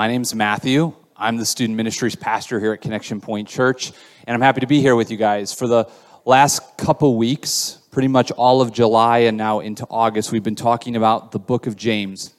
My 0.00 0.08
name's 0.08 0.34
Matthew. 0.34 0.94
I'm 1.14 1.36
the 1.36 1.44
student 1.44 1.76
ministries 1.76 2.16
pastor 2.16 2.58
here 2.58 2.72
at 2.72 2.80
Connection 2.80 3.20
Point 3.20 3.46
Church, 3.46 3.92
and 4.26 4.34
I'm 4.34 4.40
happy 4.40 4.60
to 4.60 4.66
be 4.66 4.80
here 4.80 4.96
with 4.96 5.10
you 5.10 5.18
guys. 5.18 5.52
For 5.52 5.68
the 5.68 5.90
last 6.24 6.78
couple 6.78 7.18
weeks, 7.18 7.82
pretty 7.90 8.08
much 8.08 8.30
all 8.30 8.62
of 8.62 8.72
July 8.72 9.18
and 9.18 9.36
now 9.36 9.60
into 9.60 9.86
August, 9.90 10.32
we've 10.32 10.42
been 10.42 10.54
talking 10.54 10.96
about 10.96 11.32
the 11.32 11.38
book 11.38 11.66
of 11.66 11.76
James, 11.76 12.32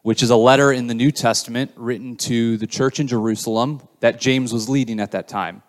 which 0.00 0.22
is 0.22 0.30
a 0.30 0.36
letter 0.36 0.72
in 0.72 0.86
the 0.86 0.94
New 0.94 1.10
Testament 1.10 1.72
written 1.76 2.16
to 2.16 2.56
the 2.56 2.66
church 2.66 2.98
in 2.98 3.06
Jerusalem 3.06 3.86
that 4.00 4.18
James 4.18 4.50
was 4.50 4.70
leading 4.70 4.98
at 4.98 5.10
that 5.10 5.28
time. 5.28 5.62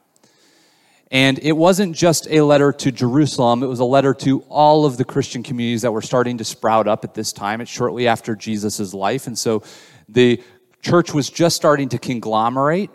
And 1.12 1.38
it 1.40 1.52
wasn't 1.52 1.98
just 1.98 2.30
a 2.30 2.44
letter 2.44 2.72
to 2.72 2.94
Jerusalem, 2.94 3.62
it 3.62 3.68
was 3.68 3.82
a 3.82 3.86
letter 3.86 4.14
to 4.14 4.40
all 4.44 4.86
of 4.86 4.96
the 4.96 5.04
Christian 5.04 5.44
communities 5.44 5.82
that 5.82 5.92
were 5.92 6.02
starting 6.02 6.38
to 6.38 6.46
sprout 6.46 6.88
up 6.88 7.04
at 7.04 7.14
this 7.14 7.34
time. 7.34 7.60
It's 7.60 7.70
shortly 7.70 8.08
after 8.08 8.38
Jesus' 8.38 8.94
life. 8.94 9.28
And 9.28 9.38
so 9.38 9.64
the 10.08 10.42
church 10.86 11.14
was 11.14 11.30
just 11.32 11.56
starting 11.56 11.90
to 11.90 11.98
conglomerate 11.98 12.92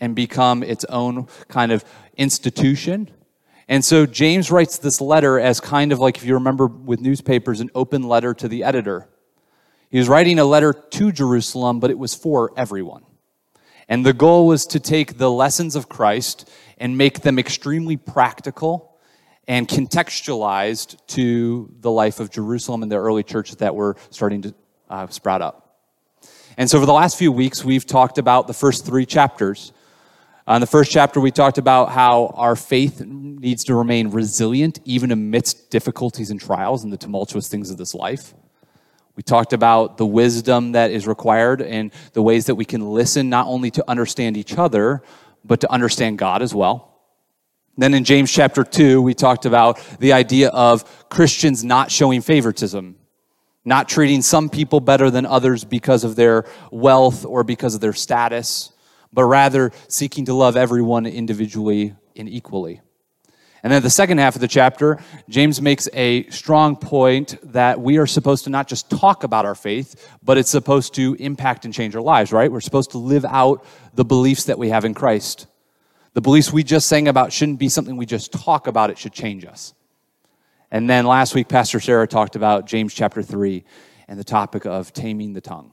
and 0.00 0.16
become 0.16 0.62
its 0.62 0.84
own 0.86 1.28
kind 1.48 1.72
of 1.72 1.84
institution. 2.16 3.10
And 3.68 3.84
so 3.84 4.06
James 4.06 4.50
writes 4.50 4.78
this 4.78 4.98
letter 5.00 5.38
as 5.38 5.60
kind 5.60 5.92
of 5.92 5.98
like, 5.98 6.16
if 6.16 6.24
you 6.24 6.34
remember 6.34 6.66
with 6.66 7.00
newspapers, 7.00 7.60
an 7.60 7.70
open 7.74 8.02
letter 8.02 8.32
to 8.32 8.48
the 8.48 8.64
editor. 8.64 9.08
He 9.90 9.98
was 9.98 10.08
writing 10.08 10.38
a 10.38 10.44
letter 10.44 10.72
to 10.72 11.12
Jerusalem, 11.12 11.80
but 11.80 11.90
it 11.90 11.98
was 11.98 12.14
for 12.14 12.50
everyone. 12.56 13.04
And 13.88 14.06
the 14.06 14.14
goal 14.14 14.46
was 14.46 14.66
to 14.68 14.80
take 14.80 15.18
the 15.18 15.30
lessons 15.30 15.76
of 15.76 15.88
Christ 15.90 16.50
and 16.78 16.96
make 16.96 17.20
them 17.20 17.38
extremely 17.38 17.98
practical 17.98 18.96
and 19.46 19.68
contextualized 19.68 20.96
to 21.08 21.70
the 21.80 21.90
life 21.90 22.20
of 22.20 22.30
Jerusalem 22.30 22.82
and 22.82 22.90
the 22.90 22.96
early 22.96 23.22
churches 23.22 23.56
that 23.56 23.74
were 23.74 23.96
starting 24.08 24.40
to 24.42 24.54
uh, 24.88 25.06
sprout 25.08 25.42
up. 25.42 25.63
And 26.56 26.70
so, 26.70 26.78
for 26.78 26.86
the 26.86 26.92
last 26.92 27.18
few 27.18 27.32
weeks, 27.32 27.64
we've 27.64 27.86
talked 27.86 28.18
about 28.18 28.46
the 28.46 28.54
first 28.54 28.86
three 28.86 29.06
chapters. 29.06 29.72
Uh, 30.46 30.54
in 30.54 30.60
the 30.60 30.66
first 30.66 30.92
chapter, 30.92 31.20
we 31.20 31.30
talked 31.30 31.58
about 31.58 31.90
how 31.90 32.32
our 32.36 32.54
faith 32.54 33.00
needs 33.00 33.64
to 33.64 33.74
remain 33.74 34.10
resilient 34.10 34.78
even 34.84 35.10
amidst 35.10 35.70
difficulties 35.70 36.30
and 36.30 36.40
trials 36.40 36.84
and 36.84 36.92
the 36.92 36.96
tumultuous 36.96 37.48
things 37.48 37.70
of 37.70 37.78
this 37.78 37.94
life. 37.94 38.34
We 39.16 39.22
talked 39.22 39.52
about 39.52 39.96
the 39.96 40.06
wisdom 40.06 40.72
that 40.72 40.90
is 40.90 41.06
required 41.06 41.62
and 41.62 41.92
the 42.12 42.22
ways 42.22 42.46
that 42.46 42.56
we 42.56 42.64
can 42.64 42.82
listen 42.82 43.30
not 43.30 43.46
only 43.46 43.70
to 43.72 43.84
understand 43.88 44.36
each 44.36 44.58
other, 44.58 45.02
but 45.44 45.60
to 45.60 45.70
understand 45.72 46.18
God 46.18 46.42
as 46.42 46.54
well. 46.54 46.94
Then 47.76 47.94
in 47.94 48.04
James 48.04 48.30
chapter 48.30 48.64
2, 48.64 49.02
we 49.02 49.14
talked 49.14 49.46
about 49.46 49.80
the 49.98 50.12
idea 50.12 50.48
of 50.50 51.08
Christians 51.08 51.64
not 51.64 51.90
showing 51.90 52.22
favoritism, 52.22 52.96
not 53.64 53.88
treating 53.88 54.22
some 54.22 54.48
people 54.48 54.80
better 54.80 55.10
than 55.10 55.26
others 55.26 55.64
because 55.64 56.04
of 56.04 56.16
their 56.16 56.44
wealth 56.70 57.24
or 57.24 57.44
because 57.44 57.74
of 57.74 57.80
their 57.80 57.92
status, 57.92 58.72
but 59.12 59.24
rather 59.24 59.72
seeking 59.88 60.26
to 60.26 60.34
love 60.34 60.56
everyone 60.56 61.06
individually 61.06 61.94
and 62.16 62.28
equally. 62.28 62.80
And 63.62 63.72
then 63.72 63.82
the 63.82 63.88
second 63.88 64.18
half 64.18 64.34
of 64.34 64.42
the 64.42 64.48
chapter, 64.48 64.98
James 65.26 65.62
makes 65.62 65.88
a 65.94 66.28
strong 66.28 66.76
point 66.76 67.36
that 67.54 67.80
we 67.80 67.96
are 67.96 68.06
supposed 68.06 68.44
to 68.44 68.50
not 68.50 68.68
just 68.68 68.90
talk 68.90 69.24
about 69.24 69.46
our 69.46 69.54
faith, 69.54 70.14
but 70.22 70.36
it's 70.36 70.50
supposed 70.50 70.94
to 70.96 71.14
impact 71.14 71.64
and 71.64 71.72
change 71.72 71.96
our 71.96 72.02
lives, 72.02 72.30
right? 72.30 72.52
We're 72.52 72.60
supposed 72.60 72.90
to 72.90 72.98
live 72.98 73.24
out 73.24 73.64
the 73.94 74.04
beliefs 74.04 74.44
that 74.44 74.58
we 74.58 74.68
have 74.68 74.84
in 74.84 74.92
Christ. 74.92 75.46
The 76.12 76.20
beliefs 76.20 76.52
we 76.52 76.62
just 76.62 76.88
sang 76.88 77.08
about 77.08 77.32
shouldn't 77.32 77.58
be 77.58 77.70
something 77.70 77.96
we 77.96 78.04
just 78.04 78.32
talk 78.32 78.66
about, 78.66 78.90
it 78.90 78.98
should 78.98 79.14
change 79.14 79.46
us. 79.46 79.72
And 80.74 80.90
then 80.90 81.06
last 81.06 81.36
week, 81.36 81.46
Pastor 81.46 81.78
Sarah 81.78 82.08
talked 82.08 82.34
about 82.34 82.66
James 82.66 82.92
chapter 82.92 83.22
3 83.22 83.62
and 84.08 84.18
the 84.18 84.24
topic 84.24 84.66
of 84.66 84.92
taming 84.92 85.32
the 85.32 85.40
tongue. 85.40 85.72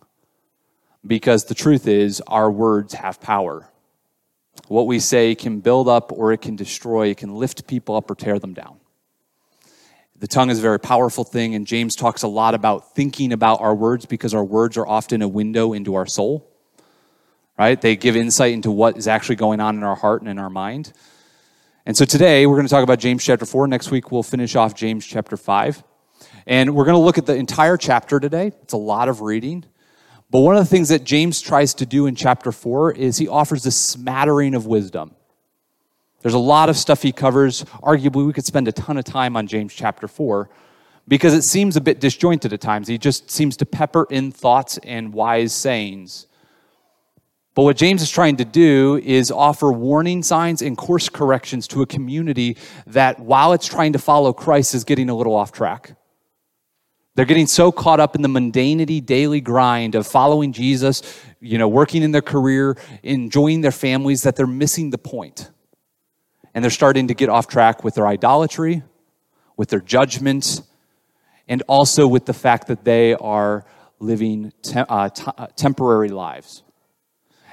Because 1.03 1.45
the 1.45 1.55
truth 1.55 1.87
is, 1.87 2.21
our 2.27 2.51
words 2.51 2.93
have 2.93 3.19
power. 3.19 3.67
What 4.67 4.85
we 4.85 4.99
say 4.99 5.33
can 5.33 5.59
build 5.59 5.89
up 5.89 6.11
or 6.11 6.33
it 6.33 6.41
can 6.41 6.55
destroy, 6.55 7.07
it 7.07 7.17
can 7.17 7.33
lift 7.33 7.65
people 7.65 7.95
up 7.95 8.11
or 8.11 8.15
tear 8.15 8.37
them 8.37 8.53
down. 8.53 8.79
The 10.19 10.27
tongue 10.27 10.51
is 10.51 10.59
a 10.59 10.61
very 10.61 10.79
powerful 10.79 11.23
thing, 11.23 11.55
and 11.55 11.65
James 11.65 11.95
talks 11.95 12.21
a 12.21 12.27
lot 12.27 12.53
about 12.53 12.93
thinking 12.93 13.33
about 13.33 13.59
our 13.59 13.73
words 13.73 14.05
because 14.05 14.35
our 14.35 14.45
words 14.45 14.77
are 14.77 14.85
often 14.85 15.23
a 15.23 15.27
window 15.27 15.73
into 15.73 15.95
our 15.95 16.05
soul, 16.05 16.47
right? 17.57 17.81
They 17.81 17.95
give 17.95 18.15
insight 18.15 18.53
into 18.53 18.69
what 18.69 18.97
is 18.97 19.07
actually 19.07 19.37
going 19.37 19.61
on 19.61 19.77
in 19.77 19.81
our 19.81 19.95
heart 19.95 20.21
and 20.21 20.29
in 20.29 20.37
our 20.37 20.51
mind. 20.51 20.93
And 21.83 21.97
so 21.97 22.05
today 22.05 22.45
we're 22.45 22.57
going 22.57 22.67
to 22.67 22.71
talk 22.71 22.83
about 22.83 22.99
James 22.99 23.23
chapter 23.23 23.43
4. 23.43 23.67
Next 23.67 23.89
week 23.89 24.11
we'll 24.11 24.21
finish 24.21 24.55
off 24.55 24.75
James 24.75 25.03
chapter 25.03 25.35
5. 25.35 25.83
And 26.45 26.75
we're 26.75 26.85
going 26.85 26.95
to 26.95 27.01
look 27.01 27.17
at 27.17 27.25
the 27.25 27.35
entire 27.35 27.75
chapter 27.75 28.19
today. 28.19 28.51
It's 28.61 28.73
a 28.73 28.77
lot 28.77 29.09
of 29.09 29.21
reading. 29.21 29.65
But 30.29 30.41
one 30.41 30.55
of 30.55 30.63
the 30.63 30.69
things 30.69 30.89
that 30.89 31.03
James 31.03 31.41
tries 31.41 31.73
to 31.75 31.87
do 31.87 32.05
in 32.05 32.13
chapter 32.13 32.51
4 32.51 32.91
is 32.91 33.17
he 33.17 33.27
offers 33.27 33.63
this 33.63 33.75
smattering 33.75 34.53
of 34.53 34.67
wisdom. 34.67 35.15
There's 36.21 36.35
a 36.35 36.39
lot 36.39 36.69
of 36.69 36.77
stuff 36.77 37.01
he 37.01 37.11
covers. 37.11 37.63
Arguably, 37.81 38.27
we 38.27 38.33
could 38.33 38.45
spend 38.45 38.67
a 38.67 38.71
ton 38.71 38.99
of 38.99 39.03
time 39.03 39.35
on 39.35 39.47
James 39.47 39.73
chapter 39.73 40.07
4 40.07 40.51
because 41.07 41.33
it 41.33 41.41
seems 41.41 41.77
a 41.77 41.81
bit 41.81 41.99
disjointed 41.99 42.53
at 42.53 42.61
times. 42.61 42.89
He 42.89 42.99
just 42.99 43.31
seems 43.31 43.57
to 43.57 43.65
pepper 43.65 44.05
in 44.11 44.31
thoughts 44.31 44.77
and 44.83 45.11
wise 45.13 45.51
sayings. 45.51 46.27
But 47.53 47.63
what 47.63 47.75
James 47.75 48.01
is 48.01 48.09
trying 48.09 48.37
to 48.37 48.45
do 48.45 48.97
is 49.03 49.29
offer 49.29 49.71
warning 49.71 50.23
signs 50.23 50.61
and 50.61 50.77
course 50.77 51.09
corrections 51.09 51.67
to 51.69 51.81
a 51.81 51.85
community 51.85 52.55
that, 52.87 53.19
while 53.19 53.51
it's 53.51 53.67
trying 53.67 53.93
to 53.93 53.99
follow 53.99 54.31
Christ, 54.31 54.73
is 54.73 54.85
getting 54.85 55.09
a 55.09 55.15
little 55.15 55.35
off 55.35 55.51
track. 55.51 55.97
They're 57.15 57.25
getting 57.25 57.47
so 57.47 57.73
caught 57.73 57.99
up 57.99 58.15
in 58.15 58.21
the 58.21 58.29
mundanity 58.29 59.05
daily 59.05 59.41
grind 59.41 59.95
of 59.95 60.07
following 60.07 60.53
Jesus, 60.53 61.01
you 61.41 61.57
know, 61.57 61.67
working 61.67 62.03
in 62.03 62.11
their 62.11 62.21
career, 62.21 62.77
enjoying 63.03 63.59
their 63.59 63.71
families 63.73 64.23
that 64.23 64.37
they're 64.37 64.47
missing 64.47 64.91
the 64.91 64.97
point. 64.97 65.51
And 66.53 66.63
they're 66.63 66.71
starting 66.71 67.09
to 67.09 67.13
get 67.13 67.27
off 67.27 67.47
track 67.47 67.83
with 67.83 67.95
their 67.95 68.07
idolatry, 68.07 68.83
with 69.57 69.69
their 69.69 69.81
judgment, 69.81 70.61
and 71.49 71.63
also 71.67 72.07
with 72.07 72.25
the 72.25 72.33
fact 72.33 72.67
that 72.67 72.85
they 72.85 73.13
are 73.15 73.65
living 73.99 74.53
te- 74.61 74.79
uh, 74.79 75.09
t- 75.09 75.23
uh, 75.37 75.47
temporary 75.57 76.09
lives. 76.09 76.63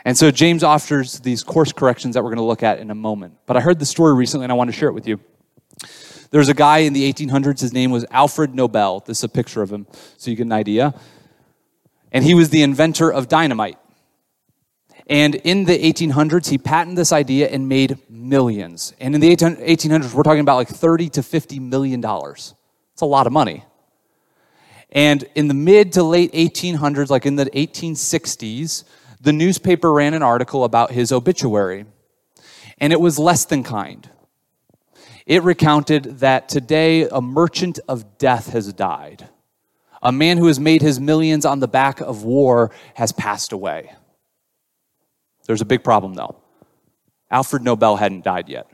And 0.09 0.17
so 0.17 0.31
James 0.31 0.65
offers 0.65 1.21
these 1.21 1.45
course 1.45 1.71
corrections 1.71 2.15
that 2.15 2.25
we're 2.25 2.31
going 2.31 2.39
to 2.39 2.43
look 2.45 2.63
at 2.63 2.79
in 2.79 2.91
a 2.91 2.95
moment. 2.95 3.35
But 3.45 3.59
I 3.59 3.61
heard 3.61 3.79
the 3.79 3.85
story 3.85 4.15
recently 4.15 4.45
and 4.45 4.51
I 4.51 4.55
want 4.55 4.69
to 4.69 4.73
share 4.73 4.89
it 4.89 4.95
with 4.95 5.07
you. 5.07 5.21
There 6.31 6.39
was 6.39 6.49
a 6.49 6.55
guy 6.55 6.79
in 6.79 6.95
the 6.95 7.13
1800s, 7.13 7.61
his 7.61 7.75
name 7.75 7.91
was 7.91 8.07
Alfred 8.11 8.55
Nobel. 8.55 9.01
This 9.01 9.19
is 9.19 9.25
a 9.25 9.29
picture 9.29 9.61
of 9.61 9.71
him 9.71 9.87
so 10.17 10.31
you 10.31 10.37
get 10.39 10.47
an 10.47 10.53
idea. 10.53 10.95
And 12.11 12.25
he 12.25 12.33
was 12.33 12.49
the 12.49 12.63
inventor 12.63 13.13
of 13.13 13.29
dynamite. 13.29 13.77
And 15.09 15.35
in 15.35 15.67
the 15.67 15.79
1800s, 15.79 16.49
he 16.49 16.57
patented 16.57 16.97
this 16.97 17.13
idea 17.13 17.49
and 17.49 17.69
made 17.69 17.99
millions. 18.09 18.95
And 19.01 19.15
in 19.15 19.21
the 19.21 19.37
1800s, 19.37 20.15
we're 20.15 20.23
talking 20.23 20.41
about 20.41 20.57
like 20.57 20.69
30 20.69 21.11
to 21.11 21.23
50 21.23 21.61
million 21.61 22.01
dollars. 22.01 22.55
It's 22.95 23.03
a 23.03 23.05
lot 23.05 23.27
of 23.27 23.35
money. 23.35 23.63
And 24.91 25.29
in 25.35 25.49
the 25.49 25.55
mid 25.55 25.93
to 25.93 26.03
late 26.03 26.33
1800s, 26.33 27.11
like 27.11 27.27
in 27.27 27.37
the 27.37 27.45
1860s, 27.45 28.85
the 29.21 29.33
newspaper 29.33 29.93
ran 29.93 30.15
an 30.15 30.23
article 30.23 30.65
about 30.65 30.93
his 30.93 31.13
obituary. 31.13 31.87
And 32.79 32.93
it 32.93 33.01
was 33.01 33.19
less 33.19 33.45
than 33.45 33.63
kind. 33.63 34.09
It 35.27 35.43
recounted 35.43 36.21
that 36.21 36.49
today 36.49 37.03
a 37.03 37.21
merchant 37.21 37.81
of 37.89 38.19
death 38.19 38.51
has 38.53 38.73
died. 38.73 39.29
A 40.03 40.13
man 40.13 40.39
who 40.39 40.47
has 40.47 40.61
made 40.61 40.81
his 40.81 41.01
millions 41.01 41.45
on 41.45 41.61
the 41.61 41.69
back 41.69 42.01
of 42.01 42.23
war 42.23 42.71
has 42.95 43.13
passed 43.13 43.53
away. 43.53 43.93
There's 45.47 45.61
a 45.61 45.67
big 45.67 45.83
problem, 45.83 46.15
though. 46.15 46.37
Alfred 47.31 47.63
Nobel 47.63 47.97
hadn't 47.97 48.25
died 48.25 48.49
yet. 48.49 48.69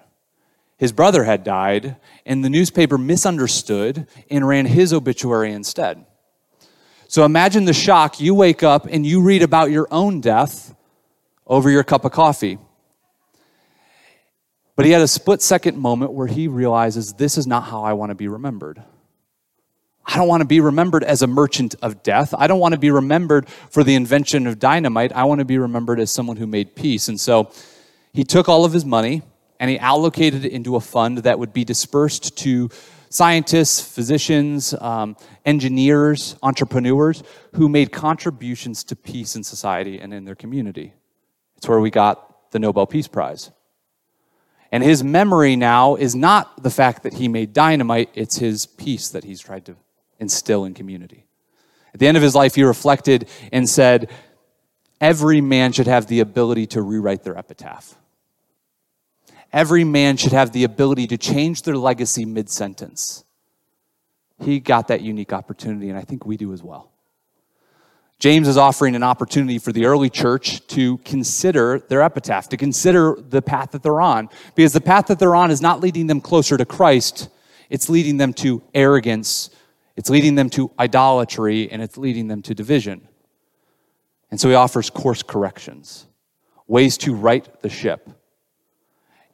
His 0.77 0.93
brother 0.93 1.25
had 1.25 1.45
died, 1.45 1.97
and 2.27 2.45
the 2.45 2.51
newspaper 2.51 2.99
misunderstood 2.99 4.07
and 4.31 4.47
ran 4.47 4.67
his 4.67 4.93
obituary 4.93 5.53
instead. 5.53 6.05
So 7.15 7.25
imagine 7.25 7.65
the 7.65 7.73
shock. 7.73 8.19
You 8.19 8.35
wake 8.35 8.65
up 8.65 8.87
and 8.87 9.07
you 9.07 9.23
read 9.23 9.43
about 9.43 9.71
your 9.71 9.87
own 9.93 10.21
death 10.21 10.75
over 11.47 11.71
your 11.71 11.85
cup 11.85 12.05
of 12.05 12.11
coffee. 12.11 12.59
But 14.75 14.85
he 14.85 14.91
had 14.91 15.01
a 15.01 15.07
split 15.07 15.41
second 15.41 15.79
moment 15.79 16.13
where 16.13 16.27
he 16.27 16.49
realizes 16.49 17.13
this 17.13 17.39
is 17.39 17.47
not 17.47 17.63
how 17.63 17.85
I 17.85 17.93
want 17.93 18.11
to 18.11 18.17
be 18.17 18.27
remembered. 18.27 18.83
I 20.05 20.17
don't 20.17 20.27
want 20.27 20.41
to 20.41 20.45
be 20.45 20.59
remembered 20.59 21.05
as 21.05 21.23
a 21.23 21.29
merchant 21.29 21.77
of 21.83 22.03
death. 22.03 22.35
I 22.37 22.49
don't 22.49 22.59
want 22.59 22.73
to 22.73 22.81
be 22.81 22.91
remembered 22.91 23.49
for 23.49 23.85
the 23.85 23.95
invention 23.95 24.49
of 24.49 24.59
dynamite. 24.59 25.13
I 25.13 25.23
want 25.23 25.39
to 25.39 25.45
be 25.45 25.59
remembered 25.59 26.01
as 26.01 26.11
someone 26.11 26.39
who 26.39 26.49
made 26.49 26.75
peace. 26.75 27.07
And 27.07 27.21
so 27.21 27.53
he 28.13 28.25
took 28.25 28.49
all 28.49 28.65
of 28.65 28.73
his 28.73 28.85
money 28.85 29.23
and 29.61 29.71
he 29.71 29.79
allocated 29.79 30.45
it 30.45 30.51
into 30.51 30.75
a 30.75 30.81
fund 30.81 31.19
that 31.19 31.39
would 31.39 31.53
be 31.53 31.65
dispersed 31.65 32.37
to 32.39 32.71
scientists, 33.15 33.81
physicians, 33.81 34.75
um, 34.81 35.17
engineers, 35.45 36.37
entrepreneurs 36.43 37.23
who 37.55 37.69
made 37.69 37.93
contributions 37.93 38.83
to 38.83 38.97
peace 38.97 39.37
in 39.37 39.45
society 39.45 40.01
and 40.01 40.13
in 40.13 40.25
their 40.25 40.35
community. 40.35 40.93
It's 41.57 41.69
where 41.69 41.79
we 41.79 41.91
got 41.91 42.51
the 42.51 42.59
Nobel 42.59 42.87
Peace 42.89 43.07
Prize. 43.07 43.53
And 44.73 44.83
his 44.83 45.05
memory 45.05 45.55
now 45.55 45.95
is 45.95 46.17
not 46.17 46.65
the 46.65 46.71
fact 46.71 47.05
that 47.05 47.15
he 47.15 47.29
made 47.29 47.53
dynamite, 47.53 48.11
it's 48.15 48.39
his 48.39 48.67
peace 48.67 49.11
that 49.11 49.23
he's 49.23 49.41
tried 49.41 49.65
to 49.67 49.77
instill 50.19 50.65
in 50.65 50.75
community. 50.75 51.25
At 51.93 52.01
the 52.01 52.09
end 52.09 52.17
of 52.17 52.23
his 52.25 52.35
life, 52.35 52.57
he 52.57 52.65
reflected 52.65 53.29
and 53.53 53.69
said, 53.69 54.11
every 55.01 55.41
man 55.41 55.71
should 55.71 55.87
have 55.87 56.09
the 56.09 56.19
ability 56.19 56.67
to 56.67 56.83
rewrite 56.83 57.23
their 57.23 57.39
epitaph. 57.39 57.95
Every 59.55 59.85
man 59.85 60.17
should 60.17 60.33
have 60.33 60.51
the 60.51 60.65
ability 60.65 61.07
to 61.07 61.17
change 61.17 61.63
their 61.63 61.77
legacy 61.77 62.25
mid 62.25 62.51
sentence. 62.51 63.25
He 64.41 64.59
got 64.59 64.89
that 64.89 65.01
unique 65.01 65.33
opportunity, 65.33 65.89
and 65.89 65.97
I 65.97 66.03
think 66.03 66.27
we 66.27 66.37
do 66.37 66.53
as 66.53 66.61
well. 66.61 66.91
James 68.19 68.49
is 68.49 68.57
offering 68.57 68.97
an 68.97 69.05
opportunity 69.05 69.61
for 69.61 69.71
the 69.71 69.87
early 69.87 70.11
church 70.11 70.67
to 70.67 70.99
consider 70.99 71.79
their 71.79 72.03
epitaph, 72.03 72.49
to 72.49 72.57
consider 72.57 73.17
the 73.17 73.41
path 73.41 73.71
that 73.71 73.85
they're 73.85 74.01
on, 74.01 74.29
because 74.57 74.73
the 74.73 74.81
path 74.81 75.07
that 75.07 75.21
they're 75.21 75.37
on 75.37 75.53
is 75.53 75.61
not 75.61 75.79
leading 75.79 76.09
them 76.09 76.21
closer 76.21 76.57
to 76.57 76.65
Christ, 76.65 77.29
it's 77.71 77.89
leading 77.89 78.17
them 78.17 78.33
to 78.35 78.61
arrogance, 78.75 79.51
it's 79.95 80.11
leading 80.11 80.35
them 80.35 80.51
to 80.51 80.73
idolatry, 80.81 81.71
and 81.71 81.81
it's 81.81 81.97
leading 81.97 82.27
them 82.27 82.43
to 82.43 82.57
division. 82.57 83.07
And 84.33 84.41
so 84.41 84.49
he 84.49 84.57
offers 84.57 84.91
course 84.91 85.23
corrections, 85.23 86.07
ways 86.67 86.99
to 86.99 87.15
right 87.15 87.49
the 87.63 87.71
ship. 87.71 88.11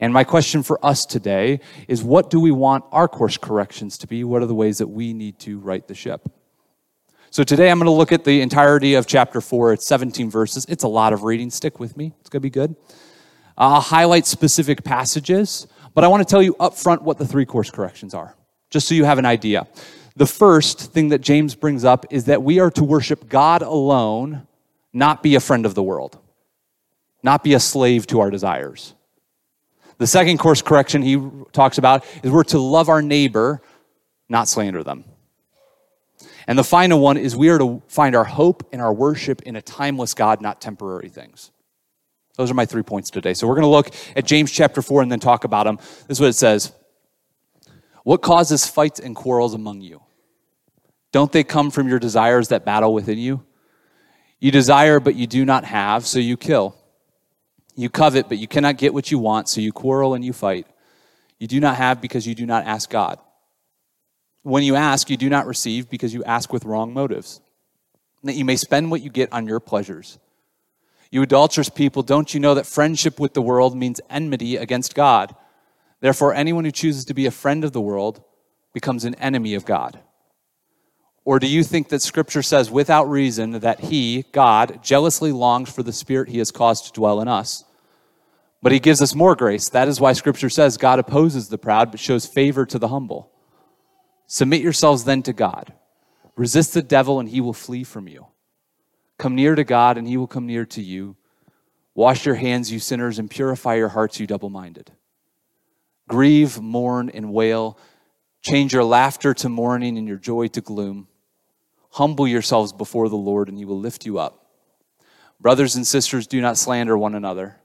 And 0.01 0.15
my 0.15 0.25
question 0.25 0.63
for 0.63 0.85
us 0.85 1.05
today 1.05 1.61
is 1.87 2.03
what 2.03 2.31
do 2.31 2.41
we 2.41 2.51
want 2.51 2.85
our 2.91 3.07
course 3.07 3.37
corrections 3.37 3.99
to 3.99 4.07
be? 4.07 4.25
What 4.25 4.43
are 4.43 4.47
the 4.47 4.55
ways 4.55 4.79
that 4.79 4.89
we 4.89 5.13
need 5.13 5.39
to 5.41 5.59
right 5.59 5.87
the 5.87 5.95
ship? 5.95 6.29
So 7.31 7.45
today 7.45 7.71
I'm 7.71 7.79
going 7.79 7.87
to 7.87 7.93
look 7.93 8.11
at 8.11 8.25
the 8.25 8.41
entirety 8.41 8.95
of 8.95 9.07
chapter 9.07 9.41
4. 9.41 9.75
It's 9.75 9.87
17 9.87 10.31
verses. 10.31 10.67
It's 10.69 10.83
a 10.83 10.89
lot 10.89 11.13
of 11.13 11.23
reading. 11.23 11.51
Stick 11.51 11.79
with 11.79 11.97
me, 11.97 12.13
it's 12.21 12.31
going 12.31 12.41
to 12.41 12.45
be 12.45 12.51
good. 12.51 12.75
I'll 13.59 13.81
highlight 13.81 14.27
specific 14.27 14.83
passages, 14.85 15.67
but 15.95 16.03
I 16.03 16.09
want 16.09 16.27
to 16.27 16.31
tell 16.31 16.43
you 16.43 16.57
up 16.59 16.75
front 16.75 17.03
what 17.03 17.19
the 17.19 17.27
three 17.27 17.45
course 17.45 17.71
corrections 17.71 18.15
are, 18.15 18.35
just 18.71 18.89
so 18.89 18.95
you 18.95 19.05
have 19.05 19.19
an 19.19 19.27
idea. 19.27 19.69
The 20.17 20.27
first 20.27 20.93
thing 20.93 21.11
that 21.11 21.21
James 21.21 21.55
brings 21.55 21.85
up 21.85 22.07
is 22.11 22.25
that 22.25 22.43
we 22.43 22.59
are 22.59 22.71
to 22.71 22.83
worship 22.83 23.29
God 23.29 23.61
alone, 23.61 24.47
not 24.95 25.23
be 25.23 25.35
a 25.35 25.41
friend 25.41 25.67
of 25.67 25.75
the 25.75 25.83
world, 25.83 26.19
not 27.23 27.45
be 27.45 27.53
a 27.53 27.61
slave 27.61 28.07
to 28.09 28.21
our 28.21 28.31
desires. 28.31 28.95
The 30.01 30.07
second 30.07 30.39
course 30.39 30.63
correction 30.63 31.03
he 31.03 31.23
talks 31.53 31.77
about 31.77 32.07
is 32.23 32.31
we're 32.31 32.43
to 32.45 32.59
love 32.59 32.89
our 32.89 33.03
neighbor, 33.03 33.61
not 34.31 34.49
slander 34.49 34.83
them. 34.83 35.05
And 36.47 36.59
the 36.59 36.65
final 36.65 37.01
one 37.01 37.19
is 37.19 37.37
we 37.37 37.51
are 37.51 37.59
to 37.59 37.83
find 37.87 38.17
our 38.17 38.25
hope 38.25 38.67
and 38.73 38.81
our 38.81 38.95
worship 38.95 39.43
in 39.43 39.57
a 39.57 39.63
timeless 39.63 40.15
God, 40.15 40.41
not 40.41 40.59
temporary 40.59 41.11
things. 41.11 41.51
Those 42.39 42.51
are 42.51 42.55
my 42.55 42.65
three 42.65 42.83
points 42.83 43.11
today. 43.11 43.35
So 43.35 43.47
we're 43.47 43.57
going 43.57 43.65
to 43.65 43.69
look 43.69 43.91
at 44.17 44.25
James 44.25 44.51
chapter 44.51 44.81
4 44.81 45.03
and 45.03 45.13
then 45.13 45.21
talk 45.21 45.45
about 45.45 45.65
them. 45.65 45.77
This 46.09 46.17
is 46.17 46.21
what 46.21 46.31
it 46.31 46.33
says 46.33 46.73
What 48.03 48.23
causes 48.23 48.67
fights 48.67 49.01
and 49.01 49.15
quarrels 49.15 49.53
among 49.53 49.83
you? 49.83 50.01
Don't 51.13 51.31
they 51.31 51.45
come 51.45 51.71
from 51.71 51.89
your 51.89 51.99
desires 51.99 52.49
that 52.49 52.65
battle 52.65 52.95
within 52.95 53.19
you? 53.19 53.45
You 54.39 54.51
desire, 54.51 54.99
but 54.99 55.15
you 55.15 55.27
do 55.27 55.45
not 55.45 55.67
have, 55.67 56.07
so 56.07 56.19
you 56.19 56.39
kill. 56.39 56.80
You 57.81 57.89
covet, 57.89 58.29
but 58.29 58.37
you 58.37 58.47
cannot 58.47 58.77
get 58.77 58.93
what 58.93 59.11
you 59.11 59.19
want, 59.19 59.49
so 59.49 59.63
you 59.63 59.73
quarrel 59.73 60.13
and 60.13 60.23
you 60.23 60.35
fight. 60.35 60.67
You 61.39 61.47
do 61.47 61.59
not 61.61 61.77
have 61.77 62.03
because 62.03 62.27
you 62.27 62.35
do 62.35 62.45
not 62.45 62.67
ask 62.67 62.91
God. 62.91 63.19
When 64.43 64.63
you 64.63 64.77
ask, 64.77 65.09
you 65.09 65.17
do 65.17 65.31
not 65.31 65.47
receive 65.47 65.89
because 65.89 66.13
you 66.13 66.23
ask 66.25 66.53
with 66.53 66.67
wrong 66.67 66.93
motives, 66.93 67.41
that 68.23 68.35
you 68.35 68.45
may 68.45 68.57
spend 68.57 68.91
what 68.91 69.01
you 69.01 69.09
get 69.09 69.33
on 69.33 69.47
your 69.47 69.61
pleasures. 69.61 70.19
You 71.11 71.23
adulterous 71.23 71.71
people, 71.71 72.03
don't 72.03 72.35
you 72.35 72.39
know 72.39 72.55
that 72.55 72.67
friendship 72.67 73.19
with 73.19 73.33
the 73.33 73.41
world 73.41 73.75
means 73.75 73.99
enmity 74.11 74.57
against 74.57 74.95
God? 74.95 75.35
Therefore, 76.01 76.35
anyone 76.35 76.67
who 76.67 76.73
chooses 76.73 77.07
to 77.07 77.15
be 77.15 77.25
a 77.25 77.31
friend 77.31 77.65
of 77.65 77.73
the 77.73 77.81
world 77.81 78.23
becomes 78.75 79.07
an 79.07 79.15
enemy 79.15 79.55
of 79.55 79.65
God. 79.65 79.99
Or 81.25 81.39
do 81.39 81.47
you 81.47 81.65
think 81.65 81.89
that 81.89 82.03
Scripture 82.03 82.43
says 82.43 82.71
without 82.71 83.09
reason 83.09 83.53
that 83.61 83.81
He, 83.81 84.27
God, 84.33 84.83
jealously 84.83 85.33
longs 85.33 85.73
for 85.73 85.83
the 85.83 85.95
Spirit 85.95 86.29
He 86.29 86.39
has 86.41 86.51
caused 86.51 86.85
to 86.85 86.93
dwell 86.93 87.23
in 87.23 87.29
us? 87.29 87.65
But 88.63 88.73
he 88.73 88.79
gives 88.79 89.01
us 89.01 89.15
more 89.15 89.35
grace. 89.35 89.69
That 89.71 89.89
is 89.89 90.01
why 90.01 90.13
scripture 90.13 90.51
says 90.51 90.77
God 90.77 90.99
opposes 90.99 91.49
the 91.49 91.59
proud, 91.59 91.91
but 91.91 92.01
shows 92.01 92.27
favor 92.27 92.67
to 92.67 92.79
the 92.79 92.89
humble. 92.89 93.31
Submit 94.27 94.61
yourselves 94.61 95.05
then 95.05 95.23
to 95.23 95.33
God. 95.33 95.73
Resist 96.37 96.75
the 96.75 96.83
devil, 96.83 97.21
and 97.21 97.29
he 97.29 97.41
will 97.41 97.53
flee 97.53 97.85
from 97.85 98.07
you. 98.07 98.27
Come 99.19 99.35
near 99.35 99.55
to 99.55 99.65
God, 99.65 99.99
and 99.99 100.07
he 100.07 100.17
will 100.17 100.27
come 100.27 100.47
near 100.47 100.65
to 100.67 100.83
you. 100.83 101.17
Wash 101.95 102.25
your 102.25 102.37
hands, 102.37 102.71
you 102.71 102.79
sinners, 102.79 103.19
and 103.19 103.31
purify 103.31 103.75
your 103.75 103.89
hearts, 103.89 104.21
you 104.21 104.27
double 104.27 104.51
minded. 104.51 104.93
Grieve, 106.09 106.61
mourn, 106.61 107.11
and 107.11 107.33
wail. 107.33 107.79
Change 108.43 108.73
your 108.73 108.85
laughter 108.85 109.35
to 109.35 109.49
mourning 109.49 109.99
and 109.99 110.09
your 110.09 110.17
joy 110.17 110.49
to 110.49 110.61
gloom. 110.61 111.09
Humble 111.93 112.27
yourselves 112.27 112.73
before 112.73 113.09
the 113.09 113.17
Lord, 113.17 113.49
and 113.49 113.59
he 113.59 113.65
will 113.65 113.79
lift 113.79 114.07
you 114.07 114.19
up. 114.19 114.47
Brothers 115.41 115.77
and 115.77 115.87
sisters, 115.87 116.27
do 116.27 116.41
not 116.41 116.57
slander 116.57 116.97
one 116.97 117.15
another. 117.15 117.60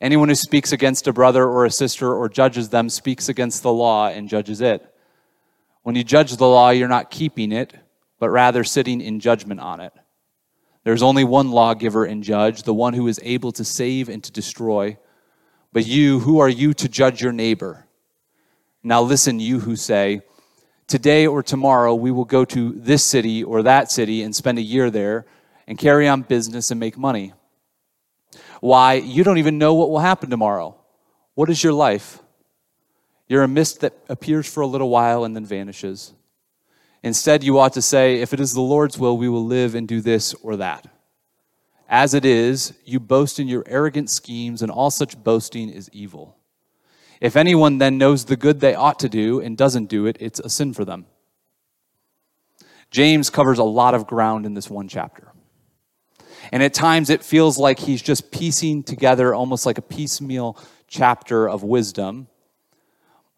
Anyone 0.00 0.28
who 0.28 0.34
speaks 0.34 0.72
against 0.72 1.06
a 1.06 1.12
brother 1.12 1.44
or 1.44 1.64
a 1.64 1.70
sister 1.70 2.14
or 2.14 2.28
judges 2.28 2.68
them 2.68 2.90
speaks 2.90 3.28
against 3.28 3.62
the 3.62 3.72
law 3.72 4.08
and 4.08 4.28
judges 4.28 4.60
it. 4.60 4.94
When 5.82 5.94
you 5.94 6.04
judge 6.04 6.36
the 6.36 6.46
law, 6.46 6.70
you're 6.70 6.88
not 6.88 7.10
keeping 7.10 7.52
it, 7.52 7.74
but 8.18 8.28
rather 8.28 8.64
sitting 8.64 9.00
in 9.00 9.20
judgment 9.20 9.60
on 9.60 9.80
it. 9.80 9.92
There's 10.84 11.02
only 11.02 11.24
one 11.24 11.50
lawgiver 11.50 12.04
and 12.04 12.22
judge, 12.22 12.62
the 12.62 12.74
one 12.74 12.94
who 12.94 13.08
is 13.08 13.20
able 13.22 13.52
to 13.52 13.64
save 13.64 14.08
and 14.08 14.22
to 14.22 14.30
destroy. 14.30 14.98
But 15.72 15.86
you, 15.86 16.20
who 16.20 16.38
are 16.38 16.48
you 16.48 16.74
to 16.74 16.88
judge 16.88 17.20
your 17.20 17.32
neighbor? 17.32 17.86
Now 18.82 19.02
listen, 19.02 19.40
you 19.40 19.60
who 19.60 19.76
say, 19.76 20.20
Today 20.86 21.26
or 21.26 21.42
tomorrow 21.42 21.94
we 21.94 22.12
will 22.12 22.24
go 22.24 22.44
to 22.44 22.72
this 22.72 23.02
city 23.02 23.42
or 23.42 23.62
that 23.64 23.90
city 23.90 24.22
and 24.22 24.36
spend 24.36 24.58
a 24.58 24.62
year 24.62 24.90
there 24.90 25.26
and 25.66 25.76
carry 25.76 26.06
on 26.06 26.22
business 26.22 26.70
and 26.70 26.78
make 26.78 26.96
money. 26.96 27.32
Why? 28.60 28.94
You 28.94 29.24
don't 29.24 29.38
even 29.38 29.58
know 29.58 29.74
what 29.74 29.90
will 29.90 29.98
happen 29.98 30.30
tomorrow. 30.30 30.76
What 31.34 31.50
is 31.50 31.62
your 31.62 31.72
life? 31.72 32.20
You're 33.28 33.42
a 33.42 33.48
mist 33.48 33.80
that 33.80 33.94
appears 34.08 34.50
for 34.50 34.60
a 34.60 34.66
little 34.66 34.88
while 34.88 35.24
and 35.24 35.34
then 35.34 35.44
vanishes. 35.44 36.12
Instead, 37.02 37.44
you 37.44 37.58
ought 37.58 37.72
to 37.74 37.82
say, 37.82 38.20
If 38.20 38.32
it 38.32 38.40
is 38.40 38.52
the 38.52 38.60
Lord's 38.60 38.98
will, 38.98 39.16
we 39.16 39.28
will 39.28 39.44
live 39.44 39.74
and 39.74 39.86
do 39.86 40.00
this 40.00 40.34
or 40.34 40.56
that. 40.56 40.86
As 41.88 42.14
it 42.14 42.24
is, 42.24 42.74
you 42.84 42.98
boast 42.98 43.38
in 43.38 43.46
your 43.46 43.62
arrogant 43.66 44.10
schemes, 44.10 44.60
and 44.60 44.72
all 44.72 44.90
such 44.90 45.22
boasting 45.22 45.70
is 45.70 45.88
evil. 45.92 46.36
If 47.20 47.36
anyone 47.36 47.78
then 47.78 47.96
knows 47.96 48.24
the 48.24 48.36
good 48.36 48.60
they 48.60 48.74
ought 48.74 48.98
to 49.00 49.08
do 49.08 49.40
and 49.40 49.56
doesn't 49.56 49.86
do 49.86 50.06
it, 50.06 50.16
it's 50.20 50.40
a 50.40 50.50
sin 50.50 50.74
for 50.74 50.84
them. 50.84 51.06
James 52.90 53.30
covers 53.30 53.58
a 53.58 53.64
lot 53.64 53.94
of 53.94 54.06
ground 54.06 54.46
in 54.46 54.54
this 54.54 54.70
one 54.70 54.88
chapter. 54.88 55.25
And 56.52 56.62
at 56.62 56.74
times 56.74 57.10
it 57.10 57.22
feels 57.22 57.58
like 57.58 57.78
he's 57.78 58.02
just 58.02 58.30
piecing 58.30 58.82
together 58.82 59.34
almost 59.34 59.66
like 59.66 59.78
a 59.78 59.82
piecemeal 59.82 60.58
chapter 60.88 61.48
of 61.48 61.62
wisdom. 61.62 62.28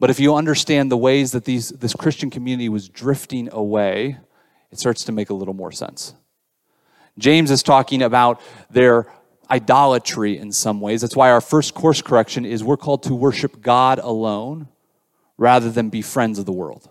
But 0.00 0.10
if 0.10 0.20
you 0.20 0.34
understand 0.34 0.90
the 0.90 0.96
ways 0.96 1.32
that 1.32 1.44
these, 1.44 1.70
this 1.70 1.94
Christian 1.94 2.30
community 2.30 2.68
was 2.68 2.88
drifting 2.88 3.48
away, 3.52 4.18
it 4.70 4.78
starts 4.78 5.04
to 5.04 5.12
make 5.12 5.30
a 5.30 5.34
little 5.34 5.54
more 5.54 5.72
sense. 5.72 6.14
James 7.18 7.50
is 7.50 7.62
talking 7.62 8.02
about 8.02 8.40
their 8.70 9.06
idolatry 9.50 10.38
in 10.38 10.52
some 10.52 10.80
ways. 10.80 11.00
That's 11.00 11.16
why 11.16 11.30
our 11.30 11.40
first 11.40 11.74
course 11.74 12.02
correction 12.02 12.44
is 12.44 12.62
we're 12.62 12.76
called 12.76 13.02
to 13.04 13.14
worship 13.14 13.60
God 13.60 13.98
alone 13.98 14.68
rather 15.36 15.70
than 15.70 15.88
be 15.88 16.02
friends 16.02 16.38
of 16.38 16.46
the 16.46 16.52
world. 16.52 16.88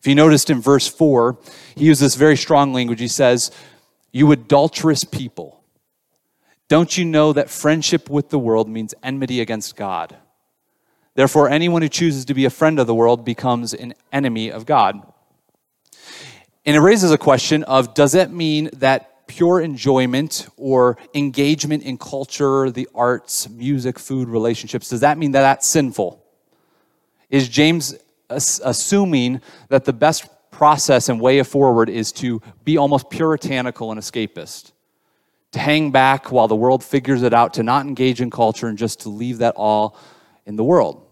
If 0.00 0.06
you 0.06 0.14
noticed 0.14 0.50
in 0.50 0.60
verse 0.60 0.86
4, 0.86 1.38
he 1.76 1.86
uses 1.86 2.00
this 2.00 2.14
very 2.14 2.36
strong 2.36 2.74
language. 2.74 3.00
He 3.00 3.08
says, 3.08 3.50
you 4.14 4.30
adulterous 4.30 5.02
people. 5.02 5.60
Don't 6.68 6.96
you 6.96 7.04
know 7.04 7.32
that 7.32 7.50
friendship 7.50 8.08
with 8.08 8.30
the 8.30 8.38
world 8.38 8.68
means 8.68 8.94
enmity 9.02 9.40
against 9.40 9.74
God? 9.74 10.16
Therefore, 11.14 11.50
anyone 11.50 11.82
who 11.82 11.88
chooses 11.88 12.24
to 12.26 12.34
be 12.34 12.44
a 12.44 12.50
friend 12.50 12.78
of 12.78 12.86
the 12.86 12.94
world 12.94 13.24
becomes 13.24 13.74
an 13.74 13.92
enemy 14.12 14.50
of 14.52 14.66
God. 14.66 15.02
And 16.64 16.76
it 16.76 16.80
raises 16.80 17.10
a 17.10 17.18
question 17.18 17.64
of 17.64 17.92
does 17.92 18.12
that 18.12 18.32
mean 18.32 18.70
that 18.74 19.26
pure 19.26 19.60
enjoyment 19.60 20.46
or 20.56 20.96
engagement 21.12 21.82
in 21.82 21.98
culture, 21.98 22.70
the 22.70 22.88
arts, 22.94 23.48
music, 23.48 23.98
food, 23.98 24.28
relationships, 24.28 24.88
does 24.88 25.00
that 25.00 25.18
mean 25.18 25.32
that 25.32 25.42
that's 25.42 25.66
sinful? 25.66 26.24
Is 27.30 27.48
James 27.48 27.94
assuming 28.30 29.40
that 29.68 29.84
the 29.84 29.92
best 29.92 30.28
process 30.54 31.08
and 31.08 31.20
way 31.20 31.42
forward 31.42 31.90
is 31.90 32.12
to 32.12 32.40
be 32.64 32.78
almost 32.78 33.10
puritanical 33.10 33.90
and 33.90 34.00
escapist, 34.00 34.70
to 35.50 35.58
hang 35.58 35.90
back 35.90 36.30
while 36.30 36.46
the 36.46 36.54
world 36.54 36.82
figures 36.84 37.22
it 37.24 37.34
out, 37.34 37.54
to 37.54 37.62
not 37.64 37.86
engage 37.86 38.20
in 38.20 38.30
culture, 38.30 38.68
and 38.68 38.78
just 38.78 39.00
to 39.00 39.08
leave 39.08 39.38
that 39.38 39.54
all 39.56 39.98
in 40.46 40.54
the 40.54 40.62
world. 40.62 41.04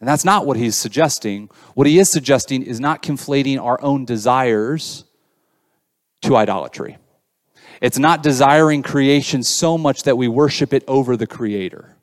And 0.00 0.08
that's 0.08 0.24
not 0.24 0.44
what 0.44 0.56
he's 0.56 0.74
suggesting. 0.74 1.50
What 1.74 1.86
he 1.86 2.00
is 2.00 2.10
suggesting 2.10 2.64
is 2.64 2.80
not 2.80 3.00
conflating 3.00 3.62
our 3.62 3.80
own 3.80 4.04
desires 4.04 5.04
to 6.22 6.36
idolatry. 6.36 6.98
It's 7.80 7.98
not 7.98 8.24
desiring 8.24 8.82
creation 8.82 9.44
so 9.44 9.78
much 9.78 10.02
that 10.02 10.18
we 10.18 10.26
worship 10.26 10.72
it 10.72 10.82
over 10.88 11.16
the 11.16 11.28
Creator. 11.28 11.94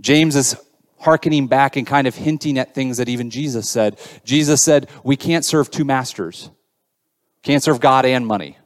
James 0.00 0.34
is 0.34 0.56
hearkening 1.00 1.46
back 1.46 1.76
and 1.76 1.86
kind 1.86 2.06
of 2.06 2.14
hinting 2.14 2.58
at 2.58 2.74
things 2.74 2.98
that 2.98 3.08
even 3.08 3.30
Jesus 3.30 3.68
said. 3.68 3.98
Jesus 4.24 4.62
said, 4.62 4.88
We 5.02 5.16
can't 5.16 5.44
serve 5.44 5.70
two 5.70 5.84
masters, 5.84 6.50
can't 7.42 7.62
serve 7.62 7.80
God 7.80 8.06
and 8.06 8.26
money. 8.26 8.56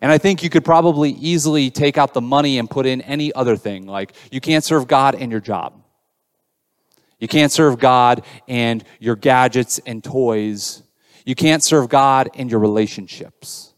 And 0.00 0.10
I 0.10 0.18
think 0.18 0.42
you 0.42 0.50
could 0.50 0.64
probably 0.64 1.10
easily 1.10 1.70
take 1.70 1.96
out 1.98 2.14
the 2.14 2.20
money 2.20 2.58
and 2.58 2.68
put 2.68 2.84
in 2.84 3.00
any 3.02 3.32
other 3.32 3.56
thing. 3.56 3.86
Like, 3.86 4.12
you 4.30 4.40
can't 4.40 4.64
serve 4.64 4.88
God 4.88 5.14
and 5.14 5.30
your 5.30 5.40
job. 5.40 5.80
You 7.20 7.28
can't 7.28 7.52
serve 7.52 7.78
God 7.78 8.24
and 8.48 8.84
your 8.98 9.16
gadgets 9.16 9.78
and 9.86 10.02
toys. 10.02 10.82
You 11.24 11.34
can't 11.34 11.62
serve 11.62 11.88
God 11.88 12.28
and 12.34 12.50
your 12.50 12.60
relationships. 12.60 13.72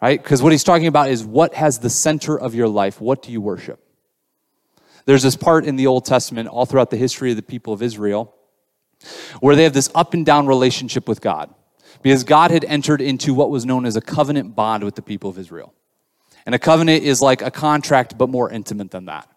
Right? 0.00 0.22
Because 0.22 0.42
what 0.42 0.52
he's 0.52 0.62
talking 0.62 0.86
about 0.86 1.10
is 1.10 1.24
what 1.24 1.54
has 1.54 1.78
the 1.78 1.90
center 1.90 2.38
of 2.38 2.54
your 2.54 2.68
life? 2.68 3.00
What 3.00 3.22
do 3.22 3.32
you 3.32 3.40
worship? 3.40 3.82
There's 5.06 5.22
this 5.22 5.36
part 5.36 5.64
in 5.64 5.76
the 5.76 5.86
Old 5.86 6.04
Testament, 6.04 6.48
all 6.48 6.66
throughout 6.66 6.90
the 6.90 6.96
history 6.96 7.30
of 7.30 7.36
the 7.36 7.42
people 7.42 7.72
of 7.72 7.82
Israel, 7.82 8.34
where 9.40 9.56
they 9.56 9.64
have 9.64 9.72
this 9.72 9.90
up 9.94 10.14
and 10.14 10.26
down 10.26 10.46
relationship 10.46 11.08
with 11.08 11.20
God 11.20 11.54
because 12.02 12.24
God 12.24 12.50
had 12.50 12.64
entered 12.64 13.00
into 13.00 13.34
what 13.34 13.50
was 13.50 13.66
known 13.66 13.86
as 13.86 13.96
a 13.96 14.00
covenant 14.00 14.54
bond 14.54 14.84
with 14.84 14.94
the 14.94 15.02
people 15.02 15.30
of 15.30 15.38
Israel. 15.38 15.74
And 16.46 16.54
a 16.54 16.58
covenant 16.58 17.04
is 17.04 17.20
like 17.20 17.42
a 17.42 17.50
contract, 17.50 18.16
but 18.16 18.28
more 18.28 18.50
intimate 18.50 18.90
than 18.90 19.06
that. 19.06 19.28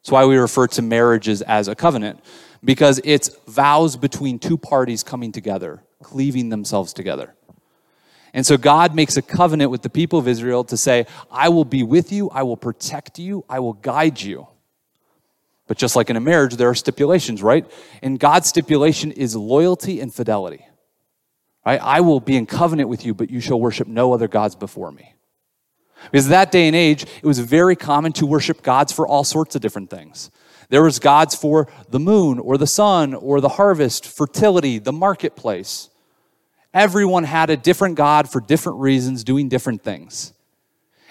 That's 0.00 0.10
why 0.10 0.24
we 0.24 0.36
refer 0.36 0.66
to 0.68 0.82
marriages 0.82 1.42
as 1.42 1.68
a 1.68 1.76
covenant, 1.76 2.20
because 2.64 3.00
it's 3.04 3.28
vows 3.46 3.96
between 3.96 4.40
two 4.40 4.58
parties 4.58 5.04
coming 5.04 5.30
together, 5.30 5.84
cleaving 6.02 6.48
themselves 6.48 6.92
together. 6.92 7.34
And 8.34 8.44
so 8.44 8.56
God 8.56 8.94
makes 8.94 9.16
a 9.16 9.22
covenant 9.22 9.70
with 9.70 9.82
the 9.82 9.90
people 9.90 10.18
of 10.18 10.26
Israel 10.26 10.64
to 10.64 10.76
say, 10.76 11.06
I 11.30 11.50
will 11.50 11.64
be 11.64 11.82
with 11.82 12.10
you, 12.10 12.30
I 12.30 12.42
will 12.42 12.56
protect 12.56 13.18
you, 13.18 13.44
I 13.48 13.60
will 13.60 13.74
guide 13.74 14.20
you. 14.20 14.48
But 15.66 15.78
just 15.78 15.96
like 15.96 16.10
in 16.10 16.16
a 16.16 16.20
marriage, 16.20 16.56
there 16.56 16.68
are 16.68 16.74
stipulations, 16.74 17.42
right? 17.42 17.70
And 18.02 18.18
God's 18.18 18.48
stipulation 18.48 19.12
is 19.12 19.36
loyalty 19.36 20.00
and 20.00 20.12
fidelity. 20.12 20.66
Right? 21.64 21.80
I 21.80 22.00
will 22.00 22.20
be 22.20 22.36
in 22.36 22.46
covenant 22.46 22.88
with 22.88 23.06
you, 23.06 23.14
but 23.14 23.30
you 23.30 23.40
shall 23.40 23.60
worship 23.60 23.86
no 23.86 24.12
other 24.12 24.28
gods 24.28 24.56
before 24.56 24.90
me. 24.90 25.14
Because 26.10 26.28
that 26.28 26.50
day 26.50 26.66
and 26.66 26.74
age, 26.74 27.04
it 27.04 27.24
was 27.24 27.38
very 27.38 27.76
common 27.76 28.12
to 28.14 28.26
worship 28.26 28.62
gods 28.62 28.92
for 28.92 29.06
all 29.06 29.22
sorts 29.22 29.54
of 29.54 29.62
different 29.62 29.88
things. 29.88 30.30
There 30.68 30.82
was 30.82 30.98
gods 30.98 31.34
for 31.34 31.68
the 31.90 32.00
moon 32.00 32.38
or 32.38 32.58
the 32.58 32.66
sun 32.66 33.14
or 33.14 33.40
the 33.40 33.50
harvest, 33.50 34.06
fertility, 34.06 34.78
the 34.78 34.92
marketplace. 34.92 35.90
Everyone 36.74 37.24
had 37.24 37.50
a 37.50 37.56
different 37.56 37.94
God 37.94 38.28
for 38.28 38.40
different 38.40 38.80
reasons, 38.80 39.22
doing 39.22 39.48
different 39.48 39.82
things. 39.82 40.32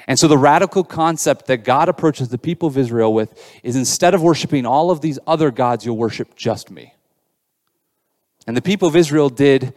And 0.08 0.17
so 0.17 0.27
the 0.27 0.38
radical 0.38 0.84
concept 0.84 1.48
that 1.48 1.63
God 1.63 1.89
approaches 1.89 2.29
the 2.29 2.38
people 2.38 2.67
of 2.67 2.77
Israel 2.77 3.13
with 3.13 3.39
is 3.63 3.75
instead 3.75 4.13
of 4.13 4.22
worshiping 4.22 4.65
all 4.65 4.91
of 4.91 5.01
these 5.01 5.20
other 5.27 5.51
gods, 5.51 5.86
you'll 5.86 5.98
worship 5.98 6.36
just 6.36 6.72
me. 6.72 6.93
And 8.48 8.58
the 8.58 8.62
people 8.62 8.88
of 8.88 8.96
Israel 8.96 9.29
did 9.29 9.74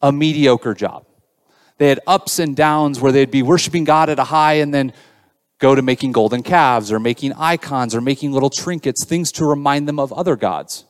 a 0.00 0.10
mediocre 0.10 0.74
job. 0.74 1.06
They 1.78 1.88
had 1.88 2.00
ups 2.06 2.38
and 2.38 2.56
downs 2.56 3.00
where 3.00 3.12
they'd 3.12 3.30
be 3.30 3.42
worshiping 3.42 3.84
God 3.84 4.10
at 4.10 4.18
a 4.18 4.24
high 4.24 4.54
and 4.54 4.74
then 4.74 4.92
go 5.58 5.74
to 5.74 5.82
making 5.82 6.12
golden 6.12 6.42
calves 6.42 6.90
or 6.90 6.98
making 6.98 7.32
icons 7.34 7.94
or 7.94 8.00
making 8.00 8.32
little 8.32 8.50
trinkets, 8.50 9.04
things 9.04 9.30
to 9.32 9.44
remind 9.44 9.88
them 9.88 10.00
of 10.00 10.12
other 10.12 10.34
gods. 10.36 10.84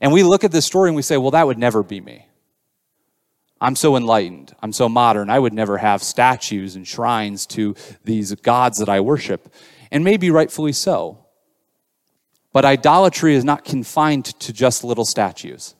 And 0.00 0.12
we 0.12 0.22
look 0.22 0.44
at 0.44 0.52
this 0.52 0.64
story 0.64 0.88
and 0.88 0.96
we 0.96 1.02
say, 1.02 1.16
well, 1.16 1.32
that 1.32 1.46
would 1.46 1.58
never 1.58 1.82
be 1.82 2.00
me. 2.00 2.26
I'm 3.60 3.76
so 3.76 3.96
enlightened. 3.96 4.54
I'm 4.60 4.72
so 4.72 4.88
modern. 4.88 5.30
I 5.30 5.38
would 5.38 5.54
never 5.54 5.78
have 5.78 6.02
statues 6.02 6.76
and 6.76 6.86
shrines 6.86 7.46
to 7.46 7.74
these 8.04 8.34
gods 8.34 8.78
that 8.78 8.88
I 8.88 9.00
worship. 9.00 9.52
And 9.90 10.04
maybe 10.04 10.30
rightfully 10.30 10.72
so. 10.72 11.24
But 12.52 12.64
idolatry 12.64 13.34
is 13.34 13.44
not 13.44 13.64
confined 13.64 14.26
to 14.40 14.52
just 14.52 14.84
little 14.84 15.04
statues. 15.04 15.74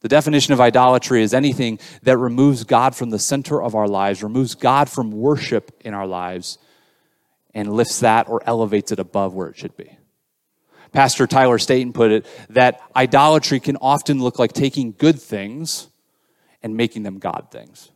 The 0.00 0.08
definition 0.08 0.54
of 0.54 0.60
idolatry 0.60 1.22
is 1.22 1.34
anything 1.34 1.78
that 2.02 2.16
removes 2.16 2.64
God 2.64 2.96
from 2.96 3.10
the 3.10 3.18
center 3.18 3.62
of 3.62 3.74
our 3.74 3.88
lives, 3.88 4.22
removes 4.22 4.54
God 4.54 4.88
from 4.88 5.10
worship 5.10 5.72
in 5.80 5.92
our 5.92 6.06
lives, 6.06 6.58
and 7.52 7.72
lifts 7.72 8.00
that 8.00 8.28
or 8.28 8.42
elevates 8.46 8.92
it 8.92 8.98
above 8.98 9.34
where 9.34 9.48
it 9.48 9.58
should 9.58 9.76
be. 9.76 9.98
Pastor 10.92 11.26
Tyler 11.26 11.58
Staton 11.58 11.92
put 11.92 12.10
it 12.10 12.26
that 12.48 12.80
idolatry 12.96 13.60
can 13.60 13.76
often 13.76 14.20
look 14.20 14.38
like 14.38 14.52
taking 14.52 14.92
good 14.96 15.20
things 15.20 15.89
and 16.62 16.76
making 16.76 17.02
them 17.02 17.18
God 17.18 17.48
things. 17.50 17.90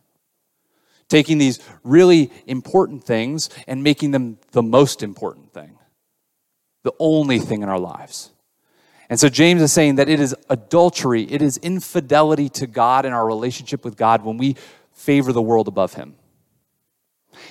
Taking 1.07 1.37
these 1.37 1.59
really 1.83 2.31
important 2.47 3.03
things 3.03 3.49
and 3.67 3.83
making 3.83 4.11
them 4.11 4.39
the 4.51 4.63
most 4.63 5.03
important 5.03 5.53
thing, 5.53 5.77
the 6.83 6.93
only 6.99 7.39
thing 7.39 7.61
in 7.61 7.69
our 7.69 7.79
lives. 7.79 8.31
And 9.09 9.19
so 9.19 9.29
James 9.29 9.61
is 9.61 9.71
saying 9.71 9.95
that 9.95 10.09
it 10.09 10.19
is 10.19 10.35
adultery, 10.49 11.23
it 11.23 11.41
is 11.41 11.57
infidelity 11.57 12.49
to 12.49 12.67
God 12.67 13.05
and 13.05 13.13
our 13.13 13.25
relationship 13.25 13.85
with 13.85 13.95
God 13.95 14.23
when 14.23 14.37
we 14.37 14.55
favor 14.93 15.31
the 15.31 15.41
world 15.41 15.67
above 15.67 15.93
Him. 15.93 16.15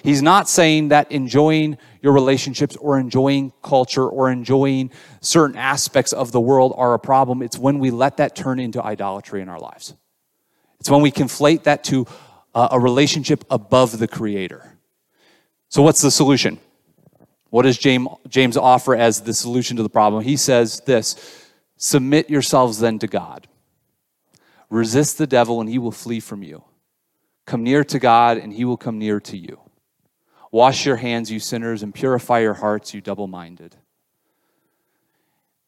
He's 0.02 0.23
not 0.23 0.49
saying 0.49 0.88
that 0.88 1.12
enjoying 1.12 1.78
your 2.00 2.12
relationships 2.12 2.76
or 2.76 2.99
enjoying 2.99 3.52
culture 3.62 4.06
or 4.06 4.30
enjoying 4.30 4.90
certain 5.21 5.56
aspects 5.56 6.12
of 6.12 6.33
the 6.33 6.40
world 6.40 6.75
are 6.76 6.94
a 6.94 6.99
problem. 6.99 7.42
It's 7.42 7.59
when 7.59 7.78
we 7.78 7.90
let 7.90 8.16
that 8.16 8.35
turn 8.35 8.59
into 8.59 8.83
idolatry 8.83 9.40
in 9.42 9.49
our 9.49 9.61
lives. 9.61 9.94
It's 10.84 10.90
when 10.90 11.00
we 11.00 11.10
conflate 11.10 11.62
that 11.62 11.82
to 11.84 12.06
uh, 12.54 12.68
a 12.72 12.78
relationship 12.78 13.42
above 13.48 13.98
the 13.98 14.06
Creator. 14.06 14.76
So, 15.70 15.80
what's 15.80 16.02
the 16.02 16.10
solution? 16.10 16.60
What 17.48 17.62
does 17.62 17.78
James 17.78 18.58
offer 18.58 18.94
as 18.94 19.22
the 19.22 19.32
solution 19.32 19.78
to 19.78 19.82
the 19.82 19.88
problem? 19.88 20.22
He 20.22 20.36
says 20.36 20.82
this 20.84 21.48
Submit 21.78 22.28
yourselves 22.28 22.80
then 22.80 22.98
to 22.98 23.06
God. 23.06 23.48
Resist 24.68 25.16
the 25.16 25.26
devil, 25.26 25.58
and 25.62 25.70
he 25.70 25.78
will 25.78 25.90
flee 25.90 26.20
from 26.20 26.42
you. 26.42 26.62
Come 27.46 27.62
near 27.62 27.82
to 27.84 27.98
God, 27.98 28.36
and 28.36 28.52
he 28.52 28.66
will 28.66 28.76
come 28.76 28.98
near 28.98 29.20
to 29.20 29.38
you. 29.38 29.60
Wash 30.52 30.84
your 30.84 30.96
hands, 30.96 31.32
you 31.32 31.40
sinners, 31.40 31.82
and 31.82 31.94
purify 31.94 32.40
your 32.40 32.52
hearts, 32.52 32.92
you 32.92 33.00
double 33.00 33.26
minded. 33.26 33.74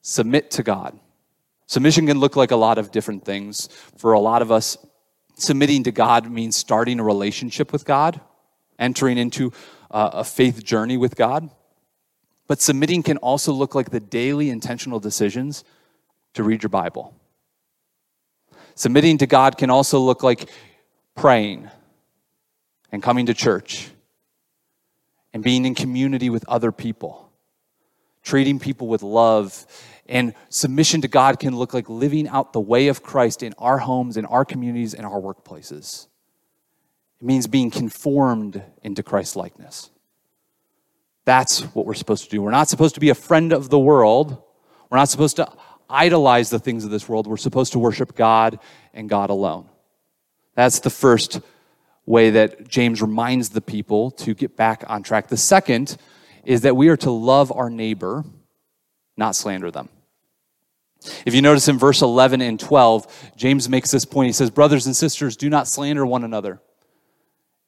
Submit 0.03 0.51
to 0.51 0.63
God. 0.63 1.01
Submission 1.65 2.07
can 2.07 2.21
look 2.21 2.37
like 2.37 2.51
a 2.51 2.57
lot 2.57 2.77
of 2.77 2.91
different 2.91 3.25
things. 3.25 3.71
For 3.97 4.13
a 4.13 4.21
lot 4.21 4.43
of 4.43 4.53
us, 4.53 4.77
Submitting 5.39 5.83
to 5.85 5.93
God 5.93 6.31
means 6.31 6.57
starting 6.57 6.99
a 6.99 7.05
relationship 7.05 7.71
with 7.71 7.85
God, 7.85 8.21
entering 8.79 9.19
into 9.19 9.53
uh, 9.91 10.11
a 10.15 10.25
faith 10.25 10.65
journey 10.65 10.97
with 10.97 11.15
God. 11.15 11.51
But 12.47 12.61
submitting 12.61 13.03
can 13.03 13.19
also 13.19 13.53
look 13.53 13.75
like 13.75 13.91
the 13.91 14.01
daily 14.01 14.49
intentional 14.49 14.99
decisions 14.99 15.63
to 16.35 16.43
read 16.43 16.63
your 16.63 16.71
Bible. 16.71 17.15
Submitting 18.75 19.19
to 19.19 19.27
God 19.27 19.59
can 19.59 19.69
also 19.69 20.01
look 20.01 20.23
like 20.23 20.49
praying 21.15 21.69
and 22.91 23.03
coming 23.03 23.27
to 23.27 23.35
church 23.35 23.91
and 25.35 25.43
being 25.43 25.67
in 25.67 25.75
community 25.75 26.31
with 26.31 26.49
other 26.49 26.73
people, 26.73 27.31
treating 28.23 28.59
people 28.59 28.87
with 28.87 29.03
love 29.03 29.67
and 30.09 30.35
submission 30.49 31.01
to 31.03 31.09
God 31.09 31.39
can 31.39 31.57
look 31.57 31.75
like 31.75 31.89
living 31.89 32.29
out 32.29 32.53
the 32.53 32.61
way 32.61 32.89
of 32.89 33.03
Christ 33.03 33.43
in 33.43 33.55
our 33.59 33.79
homes, 33.79 34.17
in 34.17 34.25
our 34.27 34.45
communities, 34.45 34.95
in 34.95 35.05
our 35.05 35.21
workplaces. 35.21 36.07
It 37.21 37.27
means 37.27 37.47
being 37.47 37.71
conformed 37.71 38.63
into 38.83 39.03
Christ's 39.03 39.37
likeness. 39.37 39.91
That's 41.25 41.63
what 41.75 41.87
we're 41.87 41.95
supposed 41.95 42.25
to 42.25 42.31
do. 42.31 42.43
We're 42.43 42.51
not 42.51 42.69
supposed 42.69 42.95
to 42.95 43.01
be 43.01 43.11
a 43.11 43.15
friend 43.15 43.53
of 43.53 43.69
the 43.69 43.79
world. 43.79 44.43
We're 44.91 44.99
not 44.99 45.09
supposed 45.09 45.37
to 45.37 45.51
idolize 45.89 46.51
the 46.51 46.59
things 46.59 46.85
of 46.85 46.91
this 46.91 47.09
world. 47.09 47.27
We're 47.27 47.37
supposed 47.37 47.73
to 47.73 47.79
worship 47.79 48.15
God 48.15 48.61
and 48.95 49.09
God 49.09 49.31
alone. 49.31 49.69
That's 50.55 50.81
the 50.81 50.91
first 50.91 51.41
way 52.07 52.31
that 52.31 52.69
James 52.69 53.03
reminds 53.03 53.51
the 53.51 53.61
people 53.61 54.13
to 54.13 54.35
get 54.35 54.57
back 54.57 54.85
on 54.87 55.03
track. 55.03 55.29
The 55.29 55.37
second 55.37 55.97
is 56.45 56.61
that 56.61 56.77
we 56.77 56.89
are 56.89 56.97
to 56.99 57.11
love 57.11 57.51
our 57.51 57.69
neighbor, 57.69 58.25
not 59.17 59.35
slander 59.35 59.71
them. 59.71 59.89
If 61.25 61.35
you 61.35 61.43
notice 61.43 61.69
in 61.69 61.79
verse 61.79 62.03
11 62.03 62.41
and 62.41 62.59
12, 62.59 63.33
James 63.37 63.69
makes 63.69 63.91
this 63.91 64.05
point. 64.05 64.27
He 64.27 64.33
says, 64.33 64.51
Brothers 64.51 64.87
and 64.87 64.97
sisters, 64.97 65.37
do 65.37 65.49
not 65.49 65.69
slander 65.69 66.05
one 66.05 66.25
another. 66.25 66.61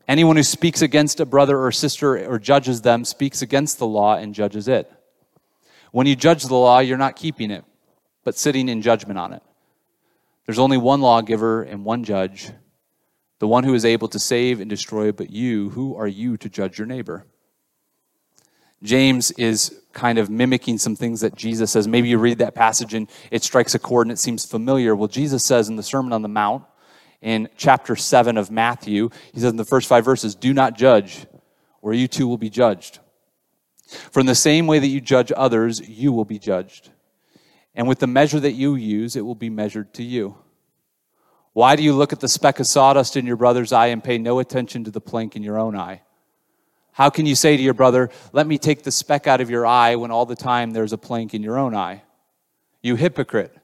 Anyone 0.09 0.37
who 0.37 0.43
speaks 0.43 0.81
against 0.81 1.21
a 1.21 1.27
brother 1.27 1.59
or 1.59 1.71
sister 1.71 2.27
or 2.27 2.39
judges 2.39 2.81
them 2.81 3.05
speaks 3.05 3.43
against 3.43 3.79
the 3.79 3.87
law 3.87 4.17
and 4.17 4.35
judges 4.35 4.67
it. 4.67 4.91
When 5.93 6.07
you 6.07 6.17
judge 6.17 6.45
the 6.45 6.55
law, 6.55 6.79
you're 6.79 6.97
not 6.97 7.17
keeping 7.17 7.51
it, 7.51 7.65
but 8.25 8.37
sitting 8.37 8.69
in 8.69 8.83
judgment 8.83 9.19
on 9.19 9.35
it. 9.35 9.43
There's 10.47 10.59
only 10.59 10.79
one 10.79 11.03
lawgiver 11.03 11.63
and 11.63 11.85
one 11.85 12.05
judge, 12.05 12.51
the 13.39 13.47
one 13.47 13.65
who 13.65 13.75
is 13.75 13.85
able 13.85 14.09
to 14.09 14.19
save 14.19 14.61
and 14.61 14.71
destroy, 14.71 15.13
but 15.13 15.31
you, 15.31 15.71
who 15.71 15.95
are 15.97 16.09
you 16.09 16.39
to 16.39 16.49
judge 16.49 16.79
your 16.79 16.87
neighbor? 16.87 17.27
James 18.83 19.31
is 19.33 19.83
kind 19.99 20.19
of 20.19 20.31
mimicking 20.31 20.79
some 20.79 20.95
things 20.95 21.23
that 21.23 21.35
Jesus 21.35 21.73
says. 21.73 21.89
Maybe 21.89 22.09
you 22.09 22.19
read 22.19 22.39
that 22.39 22.55
passage 22.55 22.95
and 22.95 23.11
it 23.33 23.43
strikes 23.43 23.75
a 23.75 23.81
chord 23.81 24.07
and 24.07 24.13
it 24.13 24.19
seems 24.21 24.47
familiar. 24.47 24.95
Well, 24.95 25.09
Jesus 25.09 25.45
says 25.45 25.69
in 25.69 25.75
the 25.75 25.83
Sermon 25.83 26.13
on 26.13 26.23
the 26.23 26.29
Mount, 26.29 26.63
in 27.21 27.49
chapter 27.57 27.97
7 27.97 28.37
of 28.37 28.49
Matthew, 28.49 29.11
he 29.33 29.41
says 29.41 29.51
in 29.51 29.57
the 29.57 29.65
first 29.65 29.89
five 29.89 30.05
verses, 30.05 30.37
Do 30.37 30.55
not 30.55 30.77
judge, 30.77 31.27
or 31.83 31.93
you 31.93 32.07
too 32.07 32.29
will 32.29 32.39
be 32.39 32.49
judged. 32.49 33.01
For 34.13 34.21
in 34.21 34.27
the 34.27 34.37
same 34.37 34.69
way 34.69 34.79
that 34.79 34.87
you 34.87 35.01
judge 35.01 35.33
others, 35.37 35.81
you 35.81 36.13
will 36.13 36.25
be 36.25 36.39
judged. 36.39 36.91
And 37.75 37.89
with 37.89 37.99
the 37.99 38.07
measure 38.07 38.39
that 38.39 38.53
you 38.53 38.77
use, 38.77 39.17
it 39.17 39.23
will 39.23 39.35
be 39.35 39.51
measured 39.51 39.95
to 39.95 40.05
you. 40.05 40.37
Why 41.55 41.75
do 41.75 41.83
you 41.83 41.93
look 41.93 42.13
at 42.13 42.21
the 42.21 42.29
speck 42.29 42.61
of 42.61 42.69
sawdust 42.69 43.17
in 43.17 43.27
your 43.27 43.37
brother's 43.37 43.73
eye 43.73 43.89
and 43.89 44.05
pay 44.05 44.19
no 44.19 44.39
attention 44.39 44.85
to 44.85 44.93
the 44.93 45.01
plank 45.01 45.35
in 45.35 45.43
your 45.43 45.59
own 45.59 45.75
eye? 45.75 46.03
How 46.99 47.11
can 47.11 47.27
you 47.27 47.37
say 47.37 47.57
to 47.57 47.63
your 47.63 47.75
brother, 47.75 48.11
Let 48.33 48.49
me 48.49 48.59
take 48.59 48.83
the 48.83 48.91
speck 48.91 49.29
out 49.29 49.41
of 49.41 49.49
your 49.49 49.65
eye 49.65 49.95
when 49.95 50.11
all 50.11 50.27
the 50.27 50.35
time 50.35 50.73
there's 50.73 50.93
a 50.93 50.99
plank 50.99 51.33
in 51.33 51.45
your 51.45 51.57
own 51.57 51.73
eye? 51.73 52.03
You 52.83 52.97
hypocrite. 52.97 53.57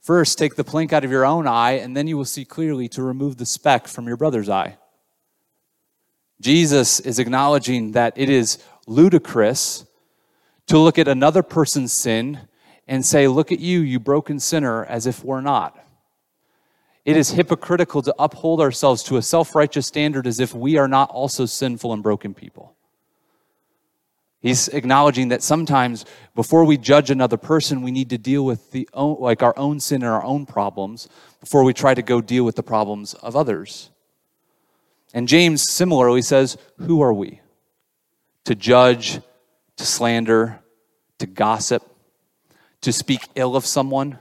First, 0.00 0.38
take 0.38 0.54
the 0.54 0.62
plank 0.62 0.92
out 0.92 1.04
of 1.04 1.10
your 1.10 1.26
own 1.26 1.48
eye, 1.48 1.72
and 1.72 1.96
then 1.96 2.06
you 2.06 2.16
will 2.16 2.24
see 2.24 2.44
clearly 2.44 2.86
to 2.90 3.02
remove 3.02 3.38
the 3.38 3.44
speck 3.44 3.88
from 3.88 4.06
your 4.06 4.16
brother's 4.16 4.48
eye. 4.48 4.78
Jesus 6.40 7.00
is 7.00 7.18
acknowledging 7.18 7.90
that 7.90 8.12
it 8.14 8.30
is 8.30 8.62
ludicrous 8.86 9.84
to 10.68 10.78
look 10.78 10.96
at 10.96 11.08
another 11.08 11.42
person's 11.42 11.92
sin 11.92 12.38
and 12.86 13.04
say, 13.04 13.26
Look 13.26 13.50
at 13.50 13.58
you, 13.58 13.80
you 13.80 13.98
broken 13.98 14.38
sinner, 14.38 14.84
as 14.84 15.08
if 15.08 15.24
we're 15.24 15.40
not. 15.40 15.76
It 17.06 17.16
is 17.16 17.30
hypocritical 17.30 18.02
to 18.02 18.14
uphold 18.18 18.60
ourselves 18.60 19.04
to 19.04 19.16
a 19.16 19.22
self 19.22 19.54
righteous 19.54 19.86
standard 19.86 20.26
as 20.26 20.40
if 20.40 20.52
we 20.52 20.76
are 20.76 20.88
not 20.88 21.08
also 21.08 21.46
sinful 21.46 21.92
and 21.92 22.02
broken 22.02 22.34
people. 22.34 22.74
He's 24.40 24.66
acknowledging 24.68 25.28
that 25.28 25.40
sometimes 25.40 26.04
before 26.34 26.64
we 26.64 26.76
judge 26.76 27.08
another 27.10 27.36
person, 27.36 27.82
we 27.82 27.92
need 27.92 28.10
to 28.10 28.18
deal 28.18 28.44
with 28.44 28.72
the 28.72 28.88
own, 28.92 29.18
like 29.20 29.44
our 29.44 29.56
own 29.56 29.78
sin 29.78 30.02
and 30.02 30.12
our 30.12 30.24
own 30.24 30.46
problems 30.46 31.08
before 31.38 31.62
we 31.62 31.72
try 31.72 31.94
to 31.94 32.02
go 32.02 32.20
deal 32.20 32.44
with 32.44 32.56
the 32.56 32.62
problems 32.64 33.14
of 33.14 33.36
others. 33.36 33.90
And 35.14 35.28
James 35.28 35.62
similarly 35.70 36.22
says, 36.22 36.58
Who 36.78 37.02
are 37.02 37.14
we? 37.14 37.40
To 38.46 38.56
judge, 38.56 39.20
to 39.76 39.86
slander, 39.86 40.58
to 41.20 41.26
gossip, 41.26 41.84
to 42.80 42.92
speak 42.92 43.20
ill 43.36 43.54
of 43.54 43.64
someone. 43.64 44.18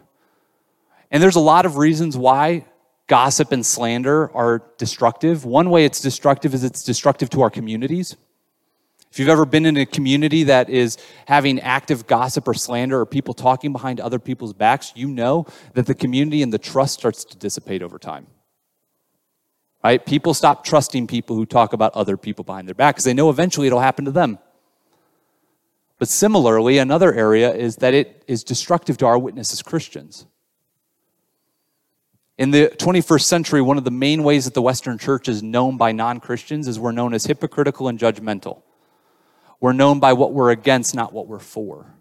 And 1.10 1.22
there's 1.22 1.36
a 1.36 1.40
lot 1.40 1.66
of 1.66 1.78
reasons 1.78 2.16
why 2.16 2.66
gossip 3.08 3.52
and 3.52 3.66
slander 3.66 4.32
are 4.36 4.64
destructive. 4.78 5.46
One 5.46 5.70
way 5.70 5.86
it's 5.86 6.02
destructive 6.02 6.54
is 6.54 6.64
it's 6.64 6.84
destructive 6.84 7.30
to 7.32 7.42
our 7.42 7.50
communities. 7.50 8.16
If 9.12 9.20
you've 9.20 9.30
ever 9.30 9.46
been 9.46 9.66
in 9.66 9.78
a 9.78 9.86
community 9.86 10.44
that 10.44 10.70
is 10.70 10.98
having 11.26 11.62
active 11.62 12.06
gossip 12.06 12.48
or 12.50 12.54
slander 12.54 13.00
or 13.00 13.06
people 13.06 13.34
talking 13.34 13.72
behind 13.72 14.02
other 14.02 14.20
people's 14.20 14.52
backs, 14.52 14.92
you 14.94 15.08
know 15.08 15.46
that 15.74 15.86
the 15.86 15.96
community 15.96 16.42
and 16.42 16.52
the 16.52 16.58
trust 16.58 16.96
starts 17.00 17.24
to 17.24 17.38
dissipate 17.38 17.82
over 17.82 17.98
time. 17.98 18.28
Right? 19.84 20.06
People 20.06 20.34
stop 20.34 20.66
trusting 20.66 21.08
people 21.08 21.36
who 21.36 21.46
talk 21.46 21.72
about 21.72 21.94
other 21.94 22.18
people 22.18 22.44
behind 22.44 22.68
their 22.68 22.76
back 22.76 22.96
because 22.96 23.06
they 23.06 23.14
know 23.14 23.30
eventually 23.30 23.68
it'll 23.68 23.80
happen 23.80 24.04
to 24.04 24.12
them. 24.12 24.38
But 25.98 26.10
similarly, 26.10 26.78
another 26.78 27.14
area 27.14 27.54
is 27.54 27.78
that 27.78 27.94
it 27.94 28.24
is 28.28 28.44
destructive 28.44 28.98
to 28.98 29.06
our 29.06 29.18
witness 29.18 29.54
as 29.54 29.62
Christians. 29.62 30.26
In 32.38 32.52
the 32.52 32.68
21st 32.78 33.22
century, 33.22 33.62
one 33.62 33.78
of 33.78 33.86
the 33.86 33.92
main 33.92 34.24
ways 34.24 34.46
that 34.46 34.54
the 34.54 34.62
Western 34.62 34.98
church 34.98 35.30
is 35.30 35.42
known 35.42 35.78
by 35.78 35.92
non 35.92 36.20
Christians 36.20 36.68
is 36.68 36.80
we're 36.80 36.92
known 36.92 37.14
as 37.14 37.26
hypocritical 37.26 37.88
and 37.88 37.98
judgmental. 37.98 38.64
We're 39.62 39.74
known 39.74 40.00
by 40.00 40.14
what 40.14 40.34
we're 40.34 40.52
against, 40.52 40.96
not 40.96 41.14
what 41.14 41.28
we're 41.28 41.40
for. 41.40 41.94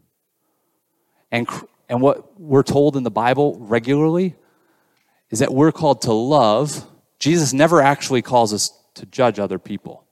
And, 1.31 1.49
and 1.88 2.00
what 2.00 2.41
we're 2.41 2.64
told 2.64 2.97
in 2.97 3.05
the 3.05 3.11
Bible 3.11 3.57
regularly 3.61 4.35
is 5.31 5.38
that 5.38 5.55
we're 5.55 5.73
called 5.73 6.03
to 6.03 6.12
love 6.12 6.87
Jesus 7.25 7.55
never 7.55 7.81
actually 7.81 8.21
calls 8.21 8.53
us 8.53 8.71
to 8.93 9.07
judge 9.07 9.38
other 9.38 9.59
people. 9.59 10.05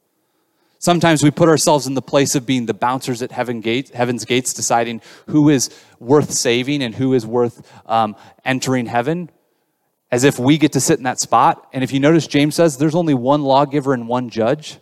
Sometimes 0.78 1.22
we 1.22 1.30
put 1.30 1.46
ourselves 1.46 1.86
in 1.86 1.92
the 1.92 2.00
place 2.00 2.34
of 2.34 2.46
being 2.46 2.64
the 2.64 2.72
bouncers 2.72 3.20
at 3.20 3.30
heaven 3.30 3.60
gate, 3.60 3.90
heaven's 3.90 4.24
gates, 4.24 4.54
deciding 4.54 5.02
who 5.26 5.50
is 5.50 5.68
worth 6.00 6.32
saving 6.32 6.82
and 6.82 6.94
who 6.94 7.12
is 7.12 7.26
worth 7.26 7.70
um, 7.84 8.16
entering 8.46 8.86
heaven, 8.86 9.28
as 10.12 10.24
if 10.24 10.38
we 10.38 10.58
get 10.58 10.72
to 10.72 10.80
sit 10.80 10.98
in 10.98 11.04
that 11.04 11.18
spot. 11.18 11.66
And 11.72 11.82
if 11.82 11.90
you 11.90 11.98
notice, 11.98 12.26
James 12.26 12.54
says 12.54 12.76
there's 12.76 12.94
only 12.94 13.14
one 13.14 13.42
lawgiver 13.42 13.94
and 13.94 14.06
one 14.06 14.28
judge. 14.28 14.78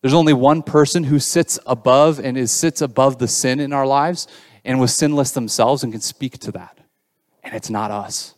There's 0.00 0.12
only 0.12 0.32
one 0.32 0.62
person 0.62 1.04
who 1.04 1.20
sits 1.20 1.60
above 1.64 2.18
and 2.18 2.36
is 2.36 2.50
sits 2.50 2.82
above 2.82 3.18
the 3.18 3.28
sin 3.28 3.60
in 3.60 3.72
our 3.72 3.86
lives 3.86 4.26
and 4.64 4.80
was 4.80 4.92
sinless 4.92 5.30
themselves 5.30 5.84
and 5.84 5.92
can 5.92 6.02
speak 6.02 6.38
to 6.40 6.50
that. 6.52 6.76
And 7.44 7.54
it's 7.54 7.70
not 7.70 7.92
us. 7.92 8.34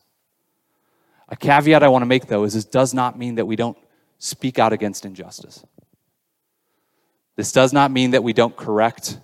A 1.30 1.36
caveat 1.36 1.82
I 1.82 1.88
want 1.88 2.02
to 2.02 2.06
make, 2.06 2.26
though, 2.26 2.44
is 2.44 2.52
this 2.52 2.66
does 2.66 2.92
not 2.92 3.18
mean 3.18 3.36
that 3.36 3.46
we 3.46 3.56
don't 3.56 3.78
speak 4.18 4.58
out 4.58 4.74
against 4.74 5.06
injustice. 5.06 5.64
This 7.36 7.50
does 7.50 7.72
not 7.72 7.90
mean 7.90 8.10
that 8.10 8.22
we 8.22 8.34
don't 8.34 8.54
correct, 8.54 9.18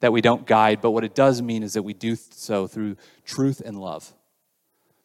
that 0.00 0.12
we 0.12 0.20
don't 0.20 0.46
guide, 0.46 0.82
but 0.82 0.90
what 0.90 1.04
it 1.04 1.14
does 1.14 1.40
mean 1.40 1.62
is 1.62 1.72
that 1.72 1.82
we 1.82 1.94
do 1.94 2.16
so 2.16 2.66
through 2.66 2.96
truth 3.24 3.62
and 3.64 3.80
love. 3.80 4.12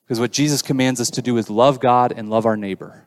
Because 0.05 0.19
what 0.19 0.31
Jesus 0.31 0.61
commands 0.61 0.99
us 0.99 1.09
to 1.11 1.21
do 1.21 1.37
is 1.37 1.49
love 1.49 1.79
God 1.79 2.13
and 2.15 2.29
love 2.29 2.45
our 2.45 2.57
neighbor. 2.57 3.05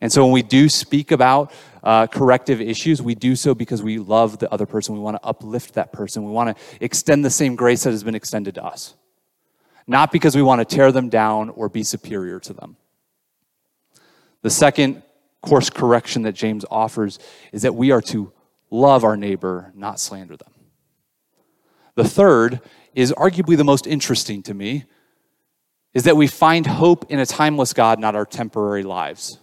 And 0.00 0.12
so 0.12 0.24
when 0.24 0.32
we 0.32 0.42
do 0.42 0.68
speak 0.68 1.10
about 1.10 1.52
uh, 1.82 2.06
corrective 2.06 2.60
issues, 2.60 3.00
we 3.00 3.14
do 3.14 3.34
so 3.36 3.54
because 3.54 3.82
we 3.82 3.98
love 3.98 4.38
the 4.38 4.52
other 4.52 4.66
person. 4.66 4.94
We 4.94 5.00
want 5.00 5.16
to 5.16 5.26
uplift 5.26 5.74
that 5.74 5.92
person. 5.92 6.24
We 6.24 6.32
want 6.32 6.56
to 6.56 6.62
extend 6.80 7.24
the 7.24 7.30
same 7.30 7.56
grace 7.56 7.84
that 7.84 7.92
has 7.92 8.04
been 8.04 8.14
extended 8.14 8.56
to 8.56 8.64
us 8.64 8.94
not 9.86 10.10
because 10.10 10.34
we 10.34 10.42
want 10.42 10.66
to 10.66 10.76
tear 10.76 10.90
them 10.92 11.08
down 11.08 11.50
or 11.50 11.68
be 11.68 11.82
superior 11.82 12.40
to 12.40 12.52
them. 12.52 12.76
The 14.42 14.50
second 14.50 15.02
course 15.42 15.70
correction 15.70 16.22
that 16.22 16.32
James 16.32 16.64
offers 16.70 17.18
is 17.52 17.62
that 17.62 17.74
we 17.74 17.90
are 17.90 18.02
to 18.02 18.32
love 18.70 19.04
our 19.04 19.16
neighbor, 19.16 19.72
not 19.74 20.00
slander 20.00 20.36
them. 20.36 20.52
The 21.94 22.08
third 22.08 22.60
is 22.94 23.12
arguably 23.12 23.56
the 23.56 23.64
most 23.64 23.86
interesting 23.86 24.42
to 24.44 24.54
me 24.54 24.84
is 25.96 26.04
that 26.04 26.14
we 26.14 26.26
find 26.26 26.66
hope 26.66 27.10
in 27.10 27.18
a 27.18 27.24
timeless 27.24 27.72
God, 27.72 27.98
not 27.98 28.14
our 28.14 28.26
temporary 28.26 28.82
lives, 28.82 29.38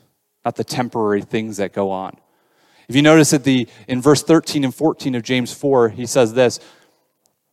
not 0.45 0.55
the 0.55 0.63
temporary 0.63 1.23
things 1.23 1.57
that 1.57 1.73
go 1.73 1.89
on. 1.89 2.15
If 2.87 2.95
you 2.95 3.01
notice 3.01 3.33
at 3.33 3.43
the 3.43 3.67
in 3.87 4.03
verse 4.03 4.21
13 4.21 4.63
and 4.63 4.75
14 4.75 5.15
of 5.15 5.23
James 5.23 5.51
4, 5.51 5.89
he 5.89 6.05
says 6.05 6.35
this, 6.35 6.59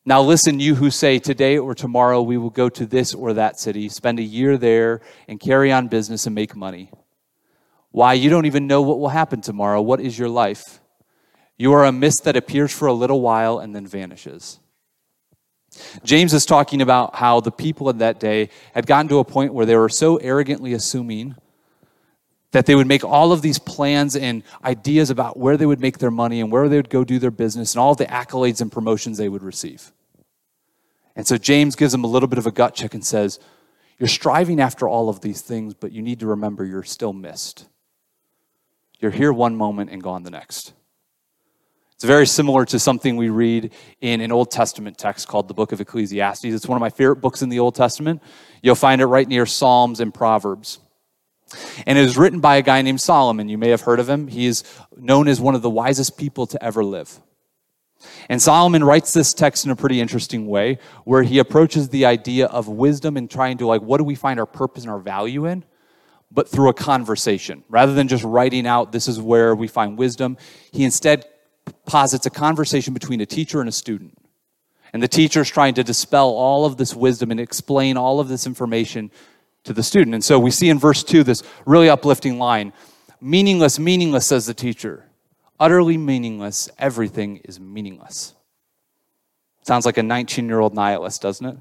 now, 0.05 0.21
listen, 0.21 0.61
you 0.61 0.75
who 0.75 0.91
say, 0.91 1.19
Today 1.19 1.57
or 1.57 1.75
tomorrow 1.75 2.21
we 2.21 2.37
will 2.37 2.51
go 2.51 2.69
to 2.69 2.85
this 2.85 3.15
or 3.15 3.33
that 3.33 3.59
city, 3.59 3.89
spend 3.89 4.19
a 4.19 4.23
year 4.23 4.59
there, 4.59 5.01
and 5.27 5.41
carry 5.41 5.73
on 5.73 5.89
business 5.89 6.27
and 6.27 6.35
make 6.35 6.55
money. 6.55 6.91
Why? 7.93 8.13
You 8.13 8.29
don't 8.29 8.45
even 8.45 8.67
know 8.67 8.83
what 8.83 8.99
will 8.99 9.09
happen 9.09 9.41
tomorrow. 9.41 9.81
What 9.81 10.01
is 10.01 10.19
your 10.19 10.29
life? 10.29 10.79
You 11.57 11.73
are 11.73 11.87
a 11.87 11.93
mist 11.93 12.25
that 12.25 12.37
appears 12.37 12.71
for 12.71 12.87
a 12.87 12.93
little 12.93 13.23
while 13.23 13.61
and 13.61 13.75
then 13.75 13.87
vanishes. 13.87 14.60
James 16.03 16.35
is 16.35 16.45
talking 16.45 16.83
about 16.83 17.15
how 17.15 17.41
the 17.41 17.53
people 17.53 17.89
of 17.89 17.99
that 17.99 18.19
day 18.19 18.51
had 18.75 18.87
gotten 18.87 19.09
to 19.09 19.19
a 19.19 19.25
point 19.25 19.55
where 19.55 19.67
they 19.67 19.77
were 19.77 19.89
so 19.89 20.17
arrogantly 20.17 20.73
assuming 20.73 21.37
that 22.53 22.67
they 22.67 22.75
would 22.75 22.87
make 22.87 23.05
all 23.05 23.33
of 23.33 23.43
these 23.43 23.59
plans 23.59 24.17
and 24.17 24.43
ideas 24.65 25.11
about 25.11 25.37
where 25.37 25.57
they 25.57 25.67
would 25.67 25.81
make 25.81 25.99
their 25.99 26.11
money 26.11 26.41
and 26.41 26.51
where 26.51 26.69
they 26.69 26.77
would 26.77 26.91
go 26.91 27.05
do 27.05 27.19
their 27.19 27.31
business 27.31 27.75
and 27.75 27.81
all 27.81 27.95
the 27.95 28.07
accolades 28.07 28.61
and 28.61 28.73
promotions 28.73 29.19
they 29.19 29.29
would 29.29 29.43
receive. 29.43 29.93
And 31.15 31.27
so 31.27 31.37
James 31.39 31.77
gives 31.77 31.93
them 31.93 32.05
a 32.05 32.09
little 32.09 32.29
bit 32.29 32.39
of 32.39 32.47
a 32.47 32.51
gut 32.51 32.75
check 32.75 32.95
and 32.95 33.05
says, 33.05 33.39
You're 33.99 34.09
striving 34.09 34.61
after 34.61 34.89
all 34.89 35.09
of 35.09 35.21
these 35.21 35.43
things, 35.43 35.75
but 35.75 35.93
you 35.93 36.03
need 36.03 36.21
to 36.21 36.27
remember 36.27 36.65
you're 36.65 36.83
still 36.83 37.13
mist. 37.13 37.67
You're 38.99 39.11
here 39.13 39.33
one 39.33 39.57
moment 39.57 39.91
and 39.91 40.03
gone 40.03 40.25
the 40.25 40.31
next. 40.31 40.73
It's 42.01 42.07
very 42.07 42.27
similar 42.27 42.65
to 42.65 42.79
something 42.79 43.19
we 43.19 43.29
read 43.29 43.75
in 44.01 44.23
an 44.23 44.33
Old 44.33 44.51
Testament 44.51 44.97
text 44.97 45.29
called 45.29 45.49
the 45.49 45.53
book 45.53 45.71
of 45.73 45.83
Ecclesiastes. 45.83 46.47
It's 46.47 46.67
one 46.67 46.77
of 46.77 46.81
my 46.81 46.89
favorite 46.89 47.17
books 47.17 47.43
in 47.43 47.51
the 47.51 47.59
Old 47.59 47.75
Testament. 47.75 48.23
You'll 48.63 48.75
find 48.75 49.03
it 49.03 49.05
right 49.05 49.29
near 49.29 49.45
Psalms 49.45 50.01
and 50.01 50.15
Proverbs. 50.15 50.79
And 51.87 51.99
it 51.99 52.01
was 52.01 52.17
written 52.17 52.41
by 52.41 52.57
a 52.57 52.63
guy 52.63 52.81
named 52.81 53.03
Solomon. 53.03 53.51
You 53.51 53.59
may 53.59 53.69
have 53.69 53.83
heard 53.83 54.01
of 54.01 54.09
him. 54.09 54.29
He 54.29 54.47
is 54.47 54.65
known 54.97 55.29
as 55.29 55.43
one 55.43 55.55
of 55.55 55.61
the 55.61 55.69
wisest 55.69 56.17
people 56.17 56.47
to 56.47 56.65
ever 56.65 56.83
live. 56.83 57.21
And 58.31 58.41
Solomon 58.41 58.83
writes 58.83 59.13
this 59.13 59.35
text 59.35 59.67
in 59.67 59.71
a 59.71 59.77
pretty 59.77 60.01
interesting 60.01 60.47
way 60.47 60.79
where 61.05 61.23
he 61.23 61.39
approaches 61.39 61.91
the 61.91 62.07
idea 62.07 62.47
of 62.47 62.67
wisdom 62.67 63.19
and 63.19 63.31
trying 63.31 63.59
to, 63.59 63.67
like, 63.67 63.83
what 63.83 63.99
do 63.99 64.05
we 64.05 64.15
find 64.15 64.41
our 64.41 64.47
purpose 64.47 64.85
and 64.85 64.91
our 64.91 65.01
value 65.01 65.45
in? 65.45 65.67
But 66.33 66.49
through 66.49 66.71
a 66.71 66.75
conversation. 66.75 67.63
Rather 67.69 67.93
than 67.93 68.09
just 68.09 68.25
writing 68.25 68.67
out, 68.67 68.91
this 68.91 69.07
is 69.07 69.21
where 69.21 69.55
we 69.55 69.69
find 69.69 69.99
wisdom, 69.99 70.39
he 70.73 70.85
instead 70.85 71.27
posits 71.91 72.25
a 72.25 72.31
conversation 72.31 72.95
between 72.95 73.21
a 73.21 73.27
teacher 73.27 73.59
and 73.59 73.69
a 73.69 73.73
student. 73.73 74.17
And 74.93 75.03
the 75.03 75.09
teacher 75.09 75.41
is 75.41 75.51
trying 75.51 75.75
to 75.75 75.83
dispel 75.83 76.29
all 76.29 76.65
of 76.65 76.77
this 76.77 76.95
wisdom 76.95 77.33
and 77.33 77.41
explain 77.41 77.97
all 77.97 78.21
of 78.21 78.29
this 78.29 78.47
information 78.47 79.11
to 79.65 79.73
the 79.73 79.83
student. 79.83 80.15
And 80.15 80.23
so 80.23 80.39
we 80.39 80.53
see 80.53 80.69
in 80.69 80.79
verse 80.79 81.03
2 81.03 81.25
this 81.25 81.43
really 81.67 81.91
uplifting 81.91 82.39
line 82.39 82.73
Meaningless, 83.21 83.79
meaningless, 83.79 84.27
says 84.27 84.47
the 84.47 84.55
teacher. 84.55 85.05
Utterly 85.59 85.99
meaningless, 85.99 86.71
everything 86.79 87.39
is 87.45 87.61
meaningless. 87.61 88.35
Sounds 89.63 89.85
like 89.85 89.99
a 89.99 90.03
19 90.03 90.49
year 90.49 90.61
old 90.61 90.75
nihilist, 90.75 91.21
doesn't 91.21 91.45
it? 91.45 91.57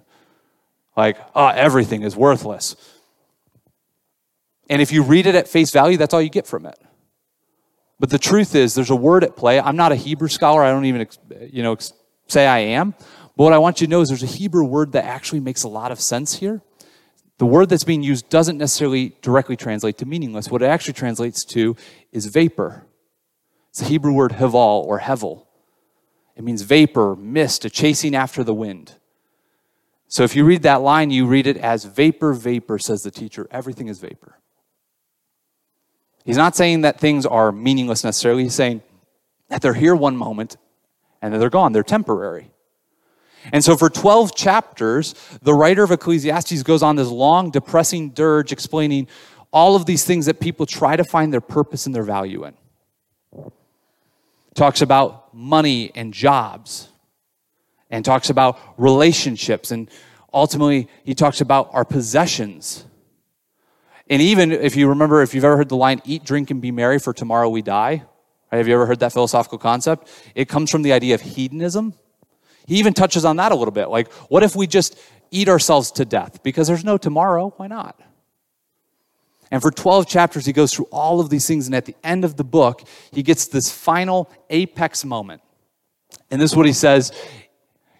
Like, 0.96 1.18
oh, 1.36 1.48
everything 1.48 2.04
is 2.04 2.16
worthless. 2.16 2.76
And 4.70 4.82
if 4.82 4.92
you 4.92 5.04
read 5.04 5.26
it 5.26 5.36
at 5.36 5.48
face 5.48 5.72
value, 5.72 5.98
that's 5.98 6.14
all 6.14 6.22
you 6.22 6.30
get 6.30 6.48
from 6.48 6.66
it. 6.66 6.80
But 8.00 8.10
the 8.10 8.20
truth 8.20 8.56
is, 8.56 8.76
there's 8.76 8.90
a 8.90 8.96
word 8.96 9.24
at 9.24 9.36
play. 9.36 9.60
I'm 9.60 9.76
not 9.76 9.92
a 9.92 9.96
Hebrew 9.96 10.30
scholar. 10.30 10.64
I 10.64 10.72
don't 10.72 10.86
even, 10.86 11.08
you 11.52 11.64
know, 11.64 11.78
say 12.28 12.48
I 12.48 12.60
am. 12.60 12.92
But 13.36 13.44
what 13.44 13.54
I 13.54 13.58
want 13.58 13.82
you 13.82 13.88
to 13.88 13.92
know 13.92 14.02
is 14.02 14.10
there's 14.10 14.24
a 14.24 14.28
Hebrew 14.28 14.64
word 14.64 14.94
that 14.94 15.06
actually 15.06 15.42
makes 15.42 15.64
a 15.64 15.68
lot 15.68 15.92
of 15.92 16.00
sense 16.00 16.36
here 16.36 16.62
the 17.40 17.46
word 17.46 17.70
that's 17.70 17.86
being 17.86 18.04
used 18.04 18.30
doesn't 18.30 18.58
necessarily 18.58 19.16
directly 19.22 19.56
translate 19.56 19.98
to 20.00 20.06
meaningless. 20.06 20.50
What 20.50 20.62
it 20.62 20.66
actually 20.66 20.94
translates 20.94 21.46
to 21.46 21.76
is 22.12 22.26
vapor. 22.26 22.86
It's 23.70 23.80
the 23.80 23.86
Hebrew 23.86 24.12
word 24.12 24.34
heval 24.34 24.86
or 24.86 25.00
hevel. 25.00 25.46
It 26.36 26.44
means 26.44 26.64
vapor, 26.64 27.16
mist, 27.16 27.64
a 27.64 27.70
chasing 27.70 28.14
after 28.14 28.44
the 28.44 28.54
wind. 28.54 28.96
So 30.10 30.24
if 30.24 30.36
you 30.36 30.44
read 30.44 30.64
that 30.64 30.82
line, 30.82 31.12
you 31.12 31.28
read 31.28 31.48
it 31.48 31.56
as 31.56 31.86
vapor, 31.86 32.34
vapor, 32.34 32.78
says 32.78 33.04
the 33.04 33.12
teacher. 33.12 33.48
Everything 33.52 33.88
is 33.88 34.00
vapor. 34.00 34.40
He's 36.30 36.38
not 36.38 36.56
saying 36.56 36.82
that 36.82 37.00
things 37.00 37.26
are 37.26 37.52
meaningless 37.52 38.04
necessarily. 38.04 38.44
He's 38.44 38.54
saying 38.54 38.84
that 39.48 39.64
they're 39.64 39.74
here 39.74 39.96
one 39.96 40.16
moment 40.16 40.58
and 41.24 41.34
then 41.34 41.40
they're 41.40 41.50
gone. 41.50 41.74
They're 41.74 41.82
temporary. 41.82 42.52
And 43.52 43.64
so, 43.64 43.76
for 43.76 43.90
12 43.90 44.36
chapters, 44.36 45.16
the 45.42 45.56
writer 45.56 45.82
of 45.82 45.90
Ecclesiastes 45.90 46.62
goes 46.62 46.84
on 46.84 46.98
this 46.98 47.08
long, 47.08 47.50
depressing 47.50 48.12
dirge 48.12 48.52
explaining 48.52 49.08
all 49.52 49.76
of 49.76 49.88
these 49.88 50.06
things 50.06 50.28
that 50.28 50.40
people 50.40 50.68
try 50.68 50.96
to 50.96 51.04
find 51.04 51.34
their 51.34 51.42
purpose 51.42 51.88
and 51.88 51.96
their 51.96 52.04
value 52.04 52.46
in. 52.46 52.54
Talks 54.54 54.84
about 54.84 55.34
money 55.34 55.92
and 55.96 56.14
jobs, 56.14 56.90
and 57.90 58.06
talks 58.06 58.30
about 58.30 58.60
relationships, 58.78 59.72
and 59.72 59.90
ultimately, 60.32 60.90
he 61.06 61.16
talks 61.16 61.42
about 61.42 61.72
our 61.74 61.86
possessions. 61.86 62.86
And 64.10 64.22
even 64.22 64.52
if 64.52 64.76
you 64.76 64.88
remember, 64.90 65.22
if 65.22 65.34
you've 65.34 65.44
ever 65.44 65.58
heard 65.58 65.70
the 65.70 65.76
line, 65.76 66.02
eat, 66.06 66.24
drink, 66.24 66.50
and 66.52 66.62
be 66.62 66.72
merry, 66.72 67.00
for 67.00 67.14
tomorrow 67.14 67.50
we 67.50 67.62
die, 67.62 68.04
have 68.52 68.68
you 68.68 68.74
ever 68.74 68.88
heard 68.88 69.00
that 69.00 69.14
philosophical 69.14 69.60
concept? 69.60 70.10
It 70.34 70.50
comes 70.50 70.72
from 70.72 70.82
the 70.82 70.94
idea 70.94 71.14
of 71.14 71.22
hedonism 71.22 71.94
he 72.70 72.76
even 72.76 72.94
touches 72.94 73.26
on 73.26 73.38
that 73.38 73.52
a 73.52 73.56
little 73.56 73.72
bit. 73.72 73.90
Like, 73.90 74.14
what 74.30 74.44
if 74.44 74.56
we 74.56 74.68
just 74.68 74.96
eat 75.32 75.50
ourselves 75.50 75.92
to 75.94 76.06
death? 76.06 76.44
Because 76.44 76.68
there's 76.68 76.84
no 76.84 77.00
tomorrow. 77.00 77.52
Why 77.58 77.66
not? 77.66 78.00
And 79.50 79.60
for 79.60 79.72
12 79.72 80.08
chapters, 80.08 80.46
he 80.46 80.54
goes 80.54 80.72
through 80.72 80.86
all 80.92 81.20
of 81.20 81.32
these 81.32 81.48
things. 81.48 81.66
And 81.66 81.74
at 81.74 81.86
the 81.86 81.96
end 82.04 82.24
of 82.24 82.36
the 82.36 82.44
book, 82.44 82.84
he 83.12 83.24
gets 83.24 83.48
this 83.48 83.72
final 83.72 84.30
apex 84.52 85.04
moment. 85.04 85.42
And 86.30 86.40
this 86.40 86.52
is 86.52 86.56
what 86.56 86.68
he 86.68 86.74
says 86.74 87.12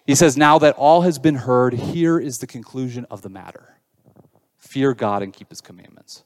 He 0.06 0.14
says, 0.14 0.36
Now 0.36 0.60
that 0.60 0.76
all 0.76 1.00
has 1.00 1.18
been 1.18 1.34
heard, 1.34 1.74
here 1.74 2.20
is 2.20 2.38
the 2.38 2.46
conclusion 2.46 3.06
of 3.10 3.22
the 3.22 3.28
matter 3.28 3.74
fear 4.60 4.94
God 4.94 5.22
and 5.22 5.32
keep 5.32 5.48
his 5.48 5.60
commandments. 5.60 6.22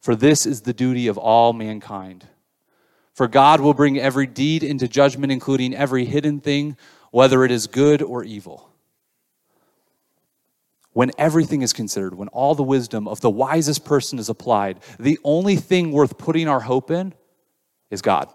For 0.00 0.16
this 0.16 0.46
is 0.46 0.62
the 0.62 0.72
duty 0.72 1.08
of 1.08 1.18
all 1.18 1.52
mankind. 1.52 2.26
For 3.12 3.28
God 3.28 3.60
will 3.60 3.74
bring 3.74 3.98
every 3.98 4.26
deed 4.26 4.62
into 4.62 4.88
judgment, 4.88 5.32
including 5.32 5.74
every 5.74 6.04
hidden 6.04 6.40
thing 6.40 6.76
whether 7.10 7.44
it 7.44 7.50
is 7.50 7.66
good 7.66 8.00
or 8.00 8.22
evil. 8.22 8.70
When 10.92 11.10
everything 11.18 11.62
is 11.62 11.72
considered, 11.72 12.14
when 12.14 12.28
all 12.28 12.54
the 12.54 12.62
wisdom 12.62 13.08
of 13.08 13.20
the 13.20 13.30
wisest 13.30 13.84
person 13.84 14.18
is 14.18 14.28
applied, 14.28 14.80
the 14.98 15.18
only 15.24 15.56
thing 15.56 15.92
worth 15.92 16.18
putting 16.18 16.48
our 16.48 16.60
hope 16.60 16.90
in 16.90 17.12
is 17.90 18.02
God. 18.02 18.32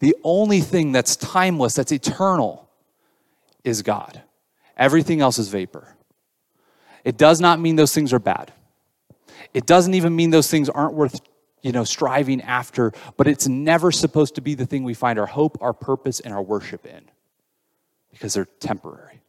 The 0.00 0.16
only 0.22 0.60
thing 0.60 0.92
that's 0.92 1.16
timeless, 1.16 1.74
that's 1.74 1.92
eternal, 1.92 2.68
is 3.64 3.82
God. 3.82 4.22
Everything 4.76 5.20
else 5.20 5.38
is 5.38 5.48
vapor. 5.48 5.97
It 7.04 7.16
does 7.16 7.40
not 7.40 7.60
mean 7.60 7.76
those 7.76 7.94
things 7.94 8.12
are 8.12 8.18
bad. 8.18 8.52
It 9.54 9.66
doesn't 9.66 9.94
even 9.94 10.14
mean 10.14 10.30
those 10.30 10.50
things 10.50 10.68
aren't 10.68 10.94
worth 10.94 11.20
you 11.62 11.72
know, 11.72 11.84
striving 11.84 12.40
after, 12.42 12.92
but 13.16 13.26
it's 13.26 13.48
never 13.48 13.90
supposed 13.90 14.36
to 14.36 14.40
be 14.40 14.54
the 14.54 14.66
thing 14.66 14.84
we 14.84 14.94
find 14.94 15.18
our 15.18 15.26
hope, 15.26 15.58
our 15.60 15.72
purpose, 15.72 16.20
and 16.20 16.32
our 16.32 16.42
worship 16.42 16.86
in 16.86 17.02
because 18.10 18.34
they're 18.34 18.46
temporary. 18.60 19.20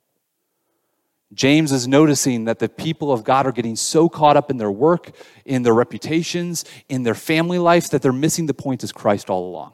James 1.34 1.72
is 1.72 1.88
noticing 1.88 2.46
that 2.46 2.58
the 2.58 2.70
people 2.70 3.12
of 3.12 3.24
God 3.24 3.46
are 3.46 3.52
getting 3.52 3.76
so 3.76 4.10
caught 4.10 4.36
up 4.36 4.50
in 4.50 4.58
their 4.58 4.72
work, 4.72 5.12
in 5.46 5.62
their 5.62 5.76
reputations, 5.76 6.66
in 6.88 7.04
their 7.04 7.14
family 7.14 7.60
life 7.60 7.92
that 7.92 8.02
they're 8.02 8.12
missing 8.12 8.48
the 8.48 8.54
point 8.54 8.84
as 8.84 8.92
Christ 8.92 9.30
all 9.30 9.48
along. 9.48 9.74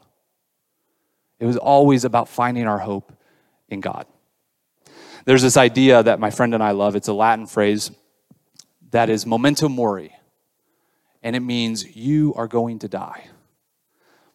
It 1.39 1.45
was 1.45 1.55
always 1.55 2.03
about 2.03 2.27
finding 2.27 2.67
our 2.67 2.79
hope 2.79 3.13
in 3.69 3.79
God. 3.79 4.05
There's 5.25 5.41
this 5.41 5.57
idea 5.57 6.01
that 6.01 6.19
my 6.19 6.29
friend 6.29 6.53
and 6.53 6.63
I 6.63 6.71
love. 6.71 6.95
It's 6.95 7.07
a 7.07 7.13
Latin 7.13 7.47
phrase 7.47 7.91
that 8.91 9.09
is 9.09 9.25
memento 9.25 9.67
mori 9.67 10.15
and 11.25 11.35
it 11.35 11.39
means 11.39 11.97
you 11.97 12.35
are 12.35 12.47
going 12.47 12.77
to 12.77 12.88
die. 12.88 13.25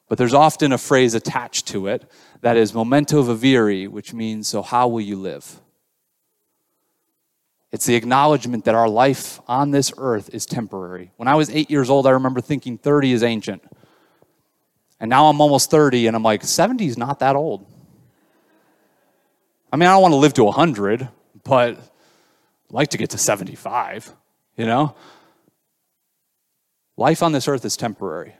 But 0.08 0.18
there's 0.18 0.34
often 0.34 0.72
a 0.72 0.78
phrase 0.78 1.14
attached 1.14 1.68
to 1.68 1.86
it 1.86 2.10
that 2.40 2.56
is 2.56 2.74
memento 2.74 3.22
vivere, 3.22 3.88
which 3.88 4.12
means, 4.12 4.48
so 4.48 4.60
how 4.60 4.88
will 4.88 5.00
you 5.00 5.14
live? 5.14 5.60
It's 7.70 7.86
the 7.86 7.94
acknowledgement 7.94 8.64
that 8.64 8.74
our 8.74 8.88
life 8.88 9.40
on 9.46 9.70
this 9.70 9.92
earth 9.98 10.30
is 10.34 10.44
temporary. 10.44 11.12
When 11.16 11.28
I 11.28 11.36
was 11.36 11.48
eight 11.50 11.70
years 11.70 11.88
old, 11.88 12.08
I 12.08 12.10
remember 12.10 12.40
thinking 12.40 12.76
30 12.76 13.12
is 13.12 13.22
ancient. 13.22 13.62
And 14.98 15.08
now 15.08 15.26
I'm 15.26 15.40
almost 15.40 15.70
30, 15.70 16.08
and 16.08 16.16
I'm 16.16 16.24
like, 16.24 16.42
70 16.42 16.84
is 16.86 16.98
not 16.98 17.20
that 17.20 17.36
old. 17.36 17.64
I 19.72 19.76
mean, 19.76 19.88
I 19.88 19.92
don't 19.92 20.02
want 20.02 20.12
to 20.12 20.16
live 20.16 20.34
to 20.34 20.44
100, 20.44 21.08
but 21.44 21.76
I'd 21.76 21.78
like 22.70 22.90
to 22.90 22.98
get 22.98 23.10
to 23.10 23.18
75, 23.18 24.12
you 24.56 24.66
know? 24.66 24.96
Life 26.96 27.22
on 27.22 27.32
this 27.32 27.46
earth 27.48 27.64
is 27.64 27.76
temporary. 27.76 28.34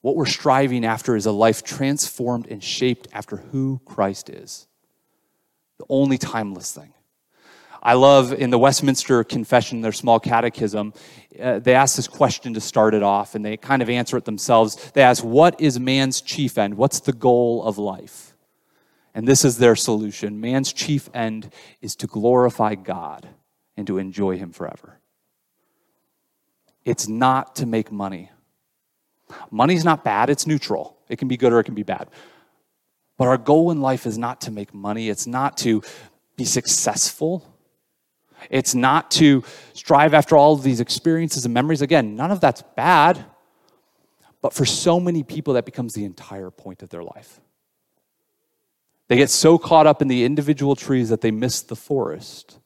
What 0.00 0.16
we're 0.16 0.26
striving 0.26 0.84
after 0.84 1.16
is 1.16 1.26
a 1.26 1.32
life 1.32 1.62
transformed 1.62 2.46
and 2.46 2.62
shaped 2.62 3.08
after 3.12 3.36
who 3.36 3.80
Christ 3.84 4.30
is. 4.30 4.66
The 5.78 5.84
only 5.88 6.18
timeless 6.18 6.72
thing. 6.72 6.94
I 7.82 7.94
love 7.94 8.32
in 8.32 8.50
the 8.50 8.58
Westminster 8.58 9.24
Confession, 9.24 9.80
their 9.80 9.92
small 9.92 10.20
catechism, 10.20 10.92
uh, 11.40 11.58
they 11.58 11.74
ask 11.74 11.96
this 11.96 12.08
question 12.08 12.54
to 12.54 12.60
start 12.60 12.92
it 12.92 13.02
off, 13.02 13.34
and 13.34 13.44
they 13.44 13.56
kind 13.56 13.80
of 13.80 13.88
answer 13.88 14.16
it 14.16 14.24
themselves. 14.24 14.90
They 14.92 15.02
ask, 15.02 15.24
What 15.24 15.60
is 15.60 15.80
man's 15.80 16.20
chief 16.20 16.58
end? 16.58 16.76
What's 16.76 17.00
the 17.00 17.12
goal 17.12 17.62
of 17.64 17.78
life? 17.78 18.29
And 19.14 19.26
this 19.26 19.44
is 19.44 19.58
their 19.58 19.76
solution 19.76 20.40
man's 20.40 20.72
chief 20.72 21.08
end 21.12 21.52
is 21.80 21.96
to 21.96 22.06
glorify 22.06 22.74
God 22.74 23.28
and 23.76 23.86
to 23.86 23.98
enjoy 23.98 24.36
Him 24.36 24.52
forever. 24.52 25.00
It's 26.84 27.08
not 27.08 27.56
to 27.56 27.66
make 27.66 27.90
money. 27.90 28.30
Money's 29.50 29.84
not 29.84 30.04
bad, 30.04 30.30
it's 30.30 30.46
neutral. 30.46 30.96
It 31.08 31.16
can 31.16 31.28
be 31.28 31.36
good 31.36 31.52
or 31.52 31.60
it 31.60 31.64
can 31.64 31.74
be 31.74 31.82
bad. 31.82 32.08
But 33.16 33.28
our 33.28 33.38
goal 33.38 33.70
in 33.70 33.80
life 33.80 34.06
is 34.06 34.16
not 34.16 34.40
to 34.42 34.50
make 34.50 34.72
money, 34.72 35.08
it's 35.08 35.26
not 35.26 35.56
to 35.58 35.82
be 36.36 36.44
successful. 36.44 37.46
It's 38.48 38.74
not 38.74 39.10
to 39.12 39.44
strive 39.74 40.14
after 40.14 40.36
all 40.36 40.54
of 40.54 40.62
these 40.62 40.80
experiences 40.80 41.44
and 41.44 41.52
memories. 41.52 41.82
Again, 41.82 42.16
none 42.16 42.30
of 42.30 42.40
that's 42.40 42.62
bad. 42.74 43.22
But 44.40 44.54
for 44.54 44.64
so 44.64 44.98
many 44.98 45.22
people, 45.22 45.54
that 45.54 45.66
becomes 45.66 45.92
the 45.92 46.04
entire 46.04 46.50
point 46.50 46.82
of 46.82 46.88
their 46.88 47.02
life. 47.02 47.40
They 49.10 49.16
get 49.16 49.28
so 49.28 49.58
caught 49.58 49.88
up 49.88 50.00
in 50.00 50.06
the 50.06 50.24
individual 50.24 50.76
trees 50.76 51.08
that 51.08 51.20
they 51.20 51.32
miss 51.32 51.62
the 51.62 51.74
forest. 51.74 52.60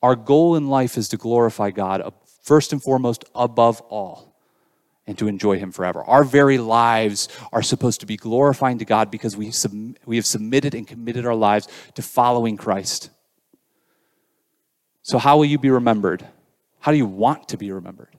Our 0.00 0.14
goal 0.14 0.54
in 0.54 0.68
life 0.68 0.96
is 0.96 1.08
to 1.08 1.16
glorify 1.16 1.72
God 1.72 2.00
uh, 2.00 2.12
first 2.44 2.72
and 2.72 2.80
foremost, 2.80 3.24
above 3.34 3.80
all, 3.80 4.36
and 5.04 5.18
to 5.18 5.26
enjoy 5.26 5.58
Him 5.58 5.72
forever. 5.72 6.04
Our 6.04 6.22
very 6.22 6.58
lives 6.58 7.28
are 7.52 7.60
supposed 7.60 7.98
to 8.02 8.06
be 8.06 8.16
glorifying 8.16 8.78
to 8.78 8.84
God 8.84 9.10
because 9.10 9.36
we, 9.36 9.50
sub- 9.50 9.96
we 10.06 10.14
have 10.14 10.26
submitted 10.26 10.76
and 10.76 10.86
committed 10.86 11.26
our 11.26 11.34
lives 11.34 11.66
to 11.96 12.02
following 12.02 12.56
Christ. 12.56 13.10
So, 15.02 15.18
how 15.18 15.38
will 15.38 15.46
you 15.46 15.58
be 15.58 15.70
remembered? 15.70 16.24
How 16.78 16.92
do 16.92 16.98
you 16.98 17.06
want 17.06 17.48
to 17.48 17.56
be 17.56 17.72
remembered? 17.72 18.16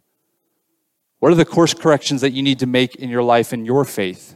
What 1.20 1.32
are 1.32 1.36
the 1.36 1.46
course 1.46 1.74
corrections 1.74 2.20
that 2.20 2.32
you 2.32 2.44
need 2.44 2.60
to 2.60 2.66
make 2.66 2.96
in 2.96 3.10
your 3.10 3.24
life 3.24 3.54
and 3.54 3.66
your 3.66 3.86
faith? 3.86 4.36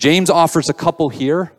James 0.00 0.30
offers 0.30 0.70
a 0.70 0.72
couple 0.72 1.10
here, 1.10 1.52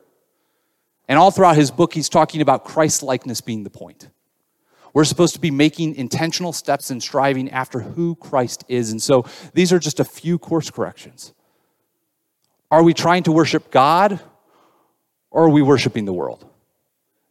and 1.08 1.20
all 1.20 1.30
throughout 1.30 1.56
his 1.56 1.70
book, 1.70 1.94
he's 1.94 2.10
talking 2.10 2.42
about 2.42 2.66
Christ 2.66 3.04
likeness 3.04 3.40
being 3.40 3.64
the 3.64 3.70
point. 3.70 4.10
We're 4.96 5.06
supposed 5.06 5.36
to 5.36 5.40
be 5.40 5.52
making 5.52 5.94
intentional 5.96 6.52
steps 6.52 6.90
and 6.90 7.04
striving 7.04 7.52
after 7.52 7.82
who 7.82 8.16
Christ 8.16 8.66
is. 8.68 8.92
And 8.92 9.00
so 9.02 9.26
these 9.54 9.72
are 9.72 9.78
just 9.78 10.00
a 10.00 10.04
few 10.04 10.40
course 10.40 10.72
corrections. 10.72 11.34
Are 12.72 12.82
we 12.82 12.96
trying 12.96 13.22
to 13.24 13.32
worship 13.32 13.70
God 13.70 14.20
or 15.30 15.44
are 15.46 15.50
we 15.50 15.62
worshiping 15.62 16.06
the 16.06 16.14
world? 16.14 16.44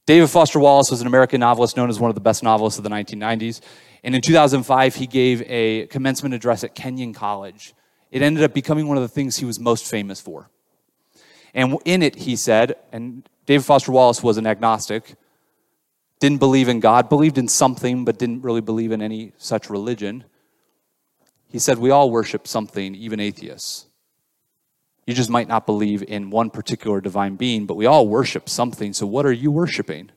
David 0.06 0.30
Foster 0.30 0.60
Wallace 0.60 0.92
was 0.92 1.00
an 1.00 1.08
American 1.08 1.40
novelist 1.40 1.76
known 1.76 1.90
as 1.90 1.98
one 1.98 2.08
of 2.08 2.14
the 2.14 2.20
best 2.20 2.42
novelists 2.44 2.78
of 2.78 2.84
the 2.84 2.90
1990s. 2.90 3.60
And 4.04 4.14
in 4.14 4.22
2005, 4.22 4.94
he 4.94 5.06
gave 5.08 5.42
a 5.42 5.86
commencement 5.88 6.34
address 6.34 6.62
at 6.62 6.76
Kenyon 6.76 7.12
College. 7.12 7.74
It 8.12 8.22
ended 8.22 8.44
up 8.44 8.54
becoming 8.54 8.86
one 8.86 8.96
of 8.96 9.02
the 9.02 9.08
things 9.08 9.36
he 9.36 9.44
was 9.44 9.58
most 9.58 9.90
famous 9.90 10.20
for. 10.20 10.48
And 11.54 11.78
in 11.84 12.02
it, 12.02 12.16
he 12.16 12.36
said, 12.36 12.76
and 12.92 13.28
David 13.46 13.64
Foster 13.64 13.92
Wallace 13.92 14.22
was 14.22 14.36
an 14.36 14.46
agnostic, 14.46 15.14
didn't 16.20 16.38
believe 16.38 16.68
in 16.68 16.80
God, 16.80 17.08
believed 17.08 17.38
in 17.38 17.48
something, 17.48 18.04
but 18.04 18.18
didn't 18.18 18.42
really 18.42 18.60
believe 18.60 18.92
in 18.92 19.02
any 19.02 19.32
such 19.38 19.70
religion. 19.70 20.24
He 21.48 21.58
said, 21.58 21.78
We 21.78 21.90
all 21.90 22.10
worship 22.10 22.46
something, 22.46 22.94
even 22.94 23.18
atheists. 23.18 23.86
You 25.06 25.14
just 25.14 25.30
might 25.30 25.48
not 25.48 25.66
believe 25.66 26.04
in 26.04 26.30
one 26.30 26.50
particular 26.50 27.00
divine 27.00 27.34
being, 27.36 27.66
but 27.66 27.74
we 27.74 27.86
all 27.86 28.06
worship 28.06 28.48
something. 28.48 28.92
So, 28.92 29.06
what 29.06 29.26
are 29.26 29.32
you 29.32 29.50
worshiping? 29.50 30.10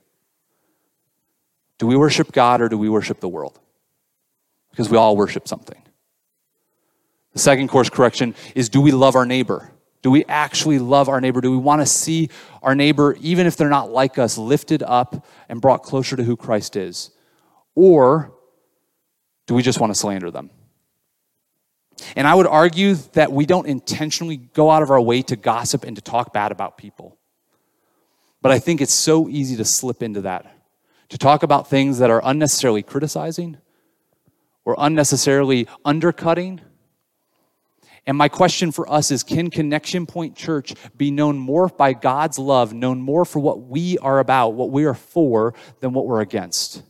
Do 1.80 1.88
we 1.88 1.96
worship 1.96 2.32
God 2.32 2.62
or 2.62 2.70
do 2.70 2.78
we 2.78 2.90
worship 2.90 3.20
the 3.20 3.30
world? 3.30 3.60
Because 4.70 4.90
we 4.90 4.98
all 4.98 5.18
worship 5.18 5.48
something. 5.48 5.82
The 7.32 7.40
second 7.40 7.70
course 7.70 7.90
correction 7.90 8.36
is 8.54 8.70
do 8.70 8.80
we 8.82 8.92
love 8.92 9.16
our 9.16 9.26
neighbor? 9.26 9.73
Do 10.04 10.12
we 10.12 10.26
actually 10.26 10.80
love 10.80 11.10
our 11.10 11.20
neighbor? 11.20 11.42
Do 11.42 11.50
we 11.50 11.58
want 11.58 11.82
to 11.82 11.86
see 11.86 12.30
our 12.62 12.76
neighbor, 12.76 13.16
even 13.22 13.48
if 13.48 13.58
they're 13.58 13.70
not 13.70 13.90
like 13.90 14.20
us, 14.20 14.38
lifted 14.38 14.84
up 14.84 15.26
and 15.50 15.60
brought 15.60 15.82
closer 15.82 16.16
to 16.16 16.24
who 16.24 16.36
Christ 16.36 16.76
is? 16.76 17.10
Or 17.74 18.34
do 19.48 19.56
we 19.56 19.64
just 19.64 19.80
want 19.80 19.92
to 19.92 20.00
slander 20.00 20.30
them? 20.30 20.52
And 22.16 22.28
I 22.28 22.36
would 22.36 22.48
argue 22.48 22.96
that 23.14 23.32
we 23.32 23.46
don't 23.46 23.66
intentionally 23.66 24.38
go 24.38 24.70
out 24.70 24.84
of 24.84 24.92
our 24.92 25.02
way 25.02 25.22
to 25.24 25.36
gossip 25.38 25.86
and 25.86 25.96
to 25.96 26.02
talk 26.02 26.34
bad 26.34 26.52
about 26.52 26.78
people. 26.78 27.18
But 28.42 28.52
I 28.52 28.60
think 28.60 28.82
it's 28.82 28.94
so 28.94 29.30
easy 29.30 29.56
to 29.56 29.66
slip 29.66 30.04
into 30.04 30.22
that, 30.22 30.54
to 31.10 31.18
talk 31.18 31.44
about 31.44 31.70
things 31.70 32.00
that 32.00 32.10
are 32.10 32.22
unnecessarily 32.26 32.84
criticizing 32.84 33.58
or 34.66 34.76
unnecessarily 34.78 35.68
undercutting 35.86 36.60
and 38.06 38.18
my 38.18 38.28
question 38.28 38.72
for 38.72 38.92
us 38.92 39.12
is 39.12 39.24
can 39.24 39.50
Connection 39.50 40.06
Point 40.06 40.36
Church 40.36 40.74
be 40.98 41.10
known 41.10 41.38
more 41.38 41.70
by 41.70 41.94
God's 41.94 42.38
love, 42.38 42.74
known 42.74 43.02
more 43.02 43.24
for 43.24 43.40
what 43.40 43.62
we 43.62 43.98
are 44.00 44.20
about, 44.20 44.50
what 44.50 44.72
we 44.72 44.84
are 44.86 44.94
for, 44.94 45.54
than 45.80 45.94
what 45.94 46.06
we're 46.06 46.22
against? 46.22 46.84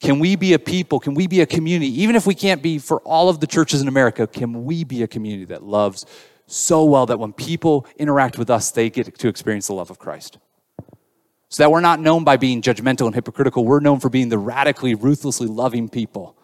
Can 0.00 0.18
we 0.18 0.36
be 0.36 0.54
a 0.54 0.58
people, 0.58 0.98
can 0.98 1.14
we 1.14 1.26
be 1.26 1.42
a 1.42 1.46
community, 1.46 2.02
even 2.02 2.16
if 2.16 2.26
we 2.26 2.34
can't 2.34 2.62
be 2.62 2.78
for 2.78 3.00
all 3.02 3.28
of 3.28 3.40
the 3.40 3.46
churches 3.46 3.82
in 3.82 3.88
America, 3.88 4.26
can 4.26 4.64
we 4.64 4.84
be 4.84 5.02
a 5.02 5.06
community 5.06 5.44
that 5.44 5.62
loves 5.62 6.06
so 6.46 6.84
well 6.84 7.06
that 7.06 7.18
when 7.18 7.32
people 7.32 7.86
interact 7.98 8.36
with 8.36 8.50
us, 8.50 8.70
they 8.72 8.90
get 8.90 9.16
to 9.16 9.28
experience 9.28 9.68
the 9.68 9.74
love 9.74 9.90
of 9.90 9.98
Christ? 9.98 10.38
So 11.50 11.62
that 11.62 11.70
we're 11.70 11.80
not 11.80 12.00
known 12.00 12.24
by 12.24 12.38
being 12.38 12.62
judgmental 12.62 13.04
and 13.04 13.14
hypocritical, 13.14 13.64
we're 13.66 13.80
known 13.80 14.00
for 14.00 14.08
being 14.08 14.30
the 14.30 14.38
radically, 14.38 14.94
ruthlessly 14.94 15.46
loving 15.46 15.88
people 15.90 16.36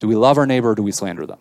do 0.00 0.08
we 0.08 0.14
love 0.14 0.38
our 0.38 0.46
neighbor 0.46 0.70
or 0.70 0.74
do 0.74 0.82
we 0.82 0.92
slander 0.92 1.26
them? 1.26 1.40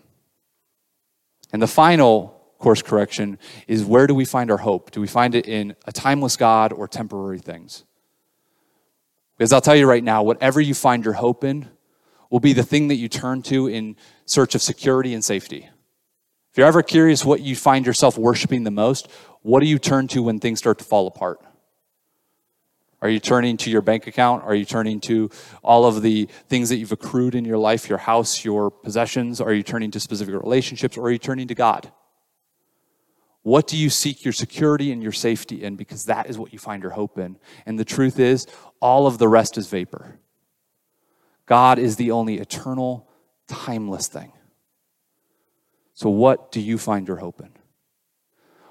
And 1.54 1.62
the 1.62 1.68
final 1.68 2.38
course 2.58 2.82
correction 2.82 3.38
is 3.68 3.86
where 3.86 4.08
do 4.08 4.16
we 4.16 4.26
find 4.26 4.50
our 4.52 4.58
hope? 4.58 4.92
Do 4.92 5.00
we 5.02 5.08
find 5.08 5.36
it 5.36 5.48
in 5.48 5.76
a 5.86 5.92
timeless 5.92 6.36
God 6.38 6.74
or 6.74 6.88
temporary 6.88 7.40
things? 7.40 7.84
Because 9.38 9.54
I'll 9.54 9.62
tell 9.62 9.76
you 9.76 9.88
right 9.88 10.04
now, 10.04 10.24
whatever 10.24 10.60
you 10.60 10.74
find 10.74 11.06
your 11.06 11.14
hope 11.14 11.44
in 11.44 11.70
will 12.30 12.40
be 12.40 12.54
the 12.54 12.64
thing 12.64 12.88
that 12.88 12.96
you 12.96 13.08
turn 13.08 13.42
to 13.44 13.68
in 13.68 13.96
search 14.26 14.56
of 14.56 14.62
security 14.62 15.14
and 15.14 15.24
safety. 15.24 15.70
If 16.52 16.58
you're 16.58 16.68
ever 16.68 16.82
curious 16.82 17.24
what 17.24 17.42
you 17.42 17.56
find 17.56 17.86
yourself 17.86 18.18
worshiping 18.18 18.64
the 18.64 18.72
most, 18.72 19.08
what 19.44 19.60
do 19.60 19.68
you 19.68 19.78
turn 19.78 20.08
to 20.10 20.24
when 20.24 20.40
things 20.40 20.60
start 20.60 20.80
to 20.80 20.84
fall 20.84 21.08
apart? 21.08 21.40
Are 23.08 23.10
you 23.10 23.22
turning 23.22 23.56
to 23.56 23.70
your 23.70 23.82
bank 23.82 24.06
account? 24.06 24.44
Are 24.44 24.54
you 24.54 24.66
turning 24.66 25.00
to 25.00 25.30
all 25.64 25.86
of 25.86 26.02
the 26.02 26.28
things 26.50 26.68
that 26.68 26.76
you've 26.76 26.92
accrued 26.92 27.36
in 27.36 27.46
your 27.46 27.58
life, 27.58 27.88
your 27.88 28.00
house, 28.00 28.44
your 28.44 28.70
possessions? 28.70 29.40
Are 29.40 29.54
you 29.54 29.64
turning 29.64 29.92
to 29.92 30.00
specific 30.02 30.36
relationships 30.36 30.98
or 30.98 31.06
are 31.06 31.12
you 31.12 31.18
turning 31.18 31.48
to 31.48 31.56
God? 31.56 31.90
What 33.44 33.66
do 33.66 33.78
you 33.78 33.90
seek 33.90 34.26
your 34.26 34.34
security 34.34 34.92
and 34.92 35.02
your 35.02 35.14
safety 35.14 35.64
in? 35.64 35.78
Because 35.78 36.04
that 36.08 36.30
is 36.30 36.38
what 36.38 36.52
you 36.52 36.60
find 36.60 36.84
your 36.84 36.92
hope 36.92 37.18
in. 37.18 37.38
And 37.66 37.80
the 37.80 37.86
truth 37.86 38.20
is, 38.20 38.46
all 38.82 39.08
of 39.08 39.20
the 39.20 39.30
rest 39.30 39.58
is 39.58 39.70
vapor. 39.70 40.20
God 41.46 41.80
is 41.80 41.96
the 41.96 42.12
only 42.12 42.40
eternal, 42.40 43.08
timeless 43.48 44.10
thing. 44.10 44.34
So, 45.94 46.10
what 46.10 46.52
do 46.52 46.60
you 46.60 46.78
find 46.78 47.08
your 47.08 47.18
hope 47.18 47.40
in? 47.40 47.52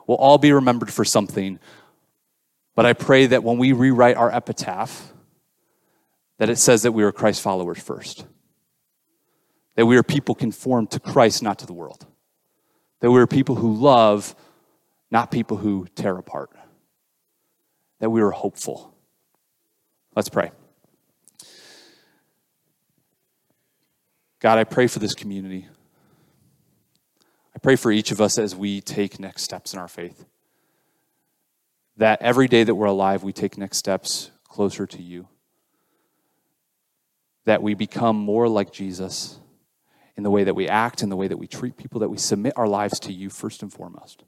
We'll 0.07 0.19
all 0.19 0.37
be 0.37 0.53
remembered 0.53 0.93
for 0.93 1.07
something 1.07 1.59
but 2.77 2.85
I 2.85 2.93
pray 2.93 3.27
that 3.27 3.43
when 3.43 3.57
we 3.57 3.73
rewrite 3.73 4.17
our 4.17 4.31
epitaph, 4.31 5.13
that 6.39 6.51
it 6.51 6.59
says 6.59 6.83
that 6.83 6.93
we 6.93 7.03
are 7.03 7.11
Christ 7.11 7.41
followers 7.41 7.83
first. 7.83 8.27
That 9.75 9.87
we 9.87 9.97
are 9.97 10.03
people 10.03 10.35
conformed 10.35 10.91
to 10.91 11.01
Christ, 11.01 11.43
not 11.43 11.59
to 11.61 11.67
the 11.67 11.73
world. 11.73 12.07
That 13.01 13.11
we 13.11 13.19
are 13.19 13.27
people 13.27 13.55
who 13.55 13.75
love, 13.75 14.37
not 15.11 15.31
people 15.31 15.57
who 15.57 15.87
tear 15.95 16.19
apart. 16.19 16.51
That 18.01 18.11
we 18.11 18.21
are 18.21 18.31
hopeful. 18.31 18.95
Let's 20.15 20.29
pray. 20.29 20.51
God, 24.39 24.59
I 24.59 24.65
pray 24.65 24.87
for 24.87 24.99
this 24.99 25.15
community. 25.15 25.67
I 27.55 27.59
pray 27.59 27.77
for 27.77 27.91
each 27.91 28.11
of 28.11 28.21
us 28.21 28.37
as 28.39 28.55
we 28.55 28.83
take 28.83 29.19
next 29.19 29.45
steps 29.45 29.73
in 29.73 29.81
our 29.81 29.89
faith 29.89 30.27
that 31.97 32.21
every 32.23 32.49
day 32.49 32.65
that 32.65 32.75
we're 32.75 32.87
alive, 32.87 33.23
we 33.23 33.33
take 33.33 33.57
next 33.57 33.79
steps 33.79 34.31
closer 34.45 34.87
to 34.87 35.03
you. 35.03 35.29
That 37.45 37.63
we 37.63 37.75
become 37.75 38.17
more 38.17 38.49
like 38.49 38.73
Jesus 38.73 39.39
in 40.17 40.23
the 40.23 40.31
way 40.31 40.45
that 40.45 40.55
we 40.55 40.69
act, 40.69 41.03
in 41.03 41.09
the 41.09 41.17
way 41.17 41.29
that 41.29 41.37
we 41.37 41.47
treat 41.47 41.77
people, 41.77 42.01
that 42.01 42.09
we 42.09 42.19
submit 42.19 42.55
our 42.57 42.67
lives 42.67 42.99
to 43.01 43.13
you 43.13 43.31
first 43.31 43.63
and 43.63 43.73
foremost. 43.73 44.25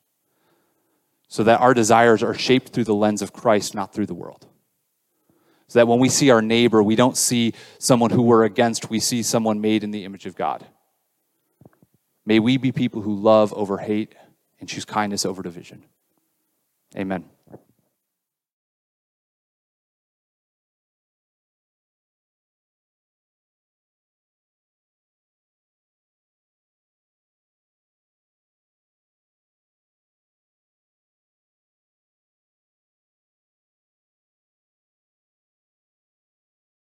So 1.28 1.42
that 1.44 1.61
our 1.61 1.74
desires 1.74 2.22
are 2.22 2.35
shaped 2.35 2.70
through 2.70 2.85
the 2.85 2.94
lens 2.94 3.22
of 3.22 3.33
Christ, 3.33 3.74
not 3.74 3.92
through 3.92 4.07
the 4.07 4.14
world. 4.14 4.46
So 5.66 5.78
that 5.78 5.88
when 5.88 5.98
we 5.98 6.09
see 6.09 6.31
our 6.31 6.40
neighbor, 6.40 6.83
we 6.83 6.96
don't 6.96 7.16
see 7.16 7.52
someone 7.78 8.11
who 8.11 8.22
we're 8.22 8.44
against, 8.44 8.88
we 8.88 9.00
see 9.00 9.22
someone 9.22 9.61
made 9.61 9.85
in 9.85 9.90
the 9.90 10.04
image 10.04 10.24
of 10.24 10.35
God. 10.35 10.66
May 12.24 12.38
we 12.38 12.57
be 12.57 12.72
people 12.72 13.02
who 13.02 13.14
love 13.14 13.52
over 13.54 13.78
hate 13.78 14.14
and 14.61 14.68
choose 14.68 14.85
kindness 14.85 15.26
over 15.26 15.42
division. 15.42 15.85
Amen. 16.96 17.24